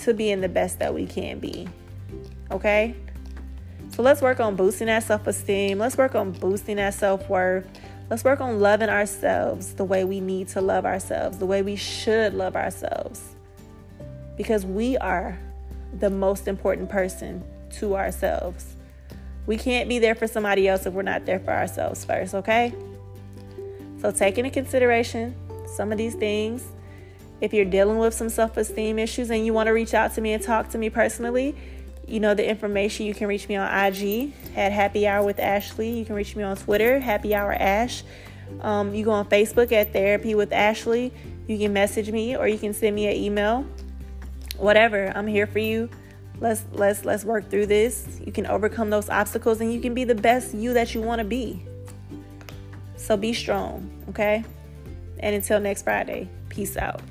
to 0.02 0.14
being 0.14 0.42
the 0.42 0.50
best 0.50 0.80
that 0.80 0.94
we 0.94 1.06
can 1.06 1.40
be. 1.40 1.68
Okay? 2.50 2.96
So 3.92 4.04
let's 4.04 4.22
work 4.22 4.40
on 4.40 4.56
boosting 4.56 4.88
that 4.88 5.04
self 5.04 5.28
esteem. 5.28 5.80
Let's 5.80 5.98
work 5.98 6.16
on 6.16 6.32
boosting 6.32 6.78
that 6.78 6.94
self 6.94 7.28
worth. 7.30 7.68
Let's 8.10 8.24
work 8.24 8.42
on 8.42 8.60
loving 8.60 8.90
ourselves 8.90 9.74
the 9.74 9.86
way 9.86 10.04
we 10.04 10.20
need 10.20 10.48
to 10.50 10.62
love 10.62 10.86
ourselves, 10.86 11.38
the 11.38 11.46
way 11.46 11.62
we 11.62 11.76
should 11.76 12.34
love 12.34 12.56
ourselves. 12.56 13.36
Because 14.38 14.66
we 14.66 14.98
are 14.98 15.38
the 16.00 16.10
most 16.10 16.48
important 16.48 16.90
person 16.90 17.44
to 17.80 17.96
ourselves. 17.96 18.76
We 19.46 19.58
can't 19.58 19.90
be 19.90 20.00
there 20.00 20.16
for 20.16 20.28
somebody 20.28 20.68
else 20.68 20.86
if 20.86 20.94
we're 20.94 21.02
not 21.02 21.26
there 21.26 21.40
for 21.40 21.52
ourselves 21.52 22.06
first, 22.06 22.34
okay? 22.34 22.74
So 24.02 24.12
take 24.12 24.38
into 24.38 24.52
consideration 24.52 25.36
some 25.76 25.92
of 25.92 25.98
these 25.98 26.16
things. 26.16 26.66
If 27.40 27.54
you're 27.54 27.66
dealing 27.66 27.98
with 27.98 28.14
some 28.14 28.30
self 28.30 28.58
esteem 28.58 29.00
issues 29.00 29.32
and 29.32 29.46
you 29.46 29.54
want 29.54 29.68
to 29.68 29.72
reach 29.72 29.94
out 29.94 30.14
to 30.16 30.22
me 30.22 30.34
and 30.34 30.44
talk 30.44 30.70
to 30.70 30.78
me 30.78 30.90
personally, 30.90 31.56
you 32.12 32.20
know 32.20 32.34
the 32.34 32.48
information. 32.48 33.06
You 33.06 33.14
can 33.14 33.28
reach 33.28 33.48
me 33.48 33.56
on 33.56 33.68
IG 33.68 34.34
at 34.56 34.72
Happy 34.72 35.08
Hour 35.08 35.26
with 35.26 35.40
Ashley. 35.40 35.90
You 35.90 36.06
can 36.06 36.16
reach 36.16 36.36
me 36.36 36.44
on 36.44 36.58
Twitter, 36.58 37.00
Happy 37.00 37.34
Hour 37.34 37.54
Ash. 37.54 38.04
Um, 38.60 38.94
you 38.94 39.06
go 39.06 39.12
on 39.12 39.26
Facebook 39.28 39.72
at 39.72 39.94
Therapy 39.94 40.36
with 40.36 40.52
Ashley. 40.52 41.14
You 41.48 41.58
can 41.58 41.74
message 41.74 42.12
me 42.12 42.36
or 42.36 42.48
you 42.48 42.58
can 42.58 42.74
send 42.74 42.96
me 42.96 43.08
an 43.08 43.16
email. 43.16 43.66
Whatever, 44.58 45.12
I'm 45.16 45.28
here 45.28 45.48
for 45.48 45.60
you. 45.60 45.90
Let's 46.40 46.66
let's 46.72 47.06
let's 47.06 47.24
work 47.24 47.50
through 47.50 47.68
this. 47.68 48.20
You 48.26 48.32
can 48.32 48.46
overcome 48.48 48.90
those 48.90 49.10
obstacles 49.10 49.62
and 49.62 49.72
you 49.72 49.80
can 49.80 49.94
be 49.94 50.04
the 50.04 50.16
best 50.16 50.54
you 50.54 50.74
that 50.74 50.94
you 50.94 51.02
want 51.02 51.20
to 51.20 51.26
be. 51.26 51.64
So 52.98 53.16
be 53.16 53.34
strong, 53.34 53.90
okay? 54.10 54.44
And 55.20 55.36
until 55.36 55.60
next 55.60 55.84
Friday, 55.84 56.30
peace 56.50 56.78
out. 56.78 57.02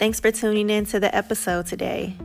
Thanks 0.00 0.18
for 0.18 0.32
tuning 0.32 0.70
in 0.70 0.86
to 0.86 0.98
the 0.98 1.14
episode 1.14 1.66
today. 1.66 2.16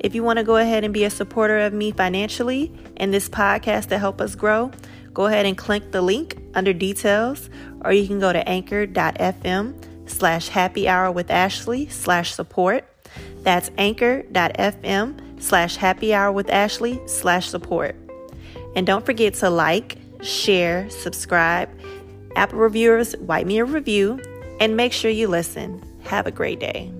If 0.00 0.14
you 0.14 0.22
want 0.22 0.38
to 0.38 0.44
go 0.44 0.56
ahead 0.56 0.82
and 0.82 0.94
be 0.94 1.04
a 1.04 1.10
supporter 1.10 1.58
of 1.58 1.74
me 1.74 1.92
financially 1.92 2.72
and 2.96 3.12
this 3.12 3.28
podcast 3.28 3.90
to 3.90 3.98
help 3.98 4.22
us 4.22 4.34
grow, 4.34 4.70
go 5.12 5.26
ahead 5.26 5.46
and 5.46 5.56
click 5.56 5.92
the 5.92 6.02
link 6.02 6.38
under 6.54 6.72
details, 6.72 7.50
or 7.82 7.92
you 7.92 8.06
can 8.06 8.20
go 8.20 8.32
to 8.32 8.48
anchor.fm 8.48 9.74
slash 10.08 10.48
happy 10.48 10.88
hour 10.88 11.10
with 11.10 11.30
Ashley 11.30 11.88
slash 11.88 12.32
support. 12.34 12.84
That's 13.42 13.70
anchor.fm 13.78 15.42
slash 15.42 15.76
happy 15.76 16.14
hour 16.14 16.32
with 16.32 16.50
Ashley 16.50 17.00
slash 17.06 17.48
support. 17.48 17.96
And 18.76 18.86
don't 18.86 19.04
forget 19.04 19.34
to 19.34 19.50
like, 19.50 19.98
share, 20.22 20.88
subscribe. 20.90 21.68
Apple 22.36 22.58
reviewers, 22.58 23.14
write 23.20 23.46
me 23.46 23.58
a 23.58 23.64
review, 23.64 24.20
and 24.60 24.76
make 24.76 24.92
sure 24.92 25.10
you 25.10 25.28
listen. 25.28 25.82
Have 26.04 26.26
a 26.26 26.30
great 26.30 26.60
day. 26.60 26.92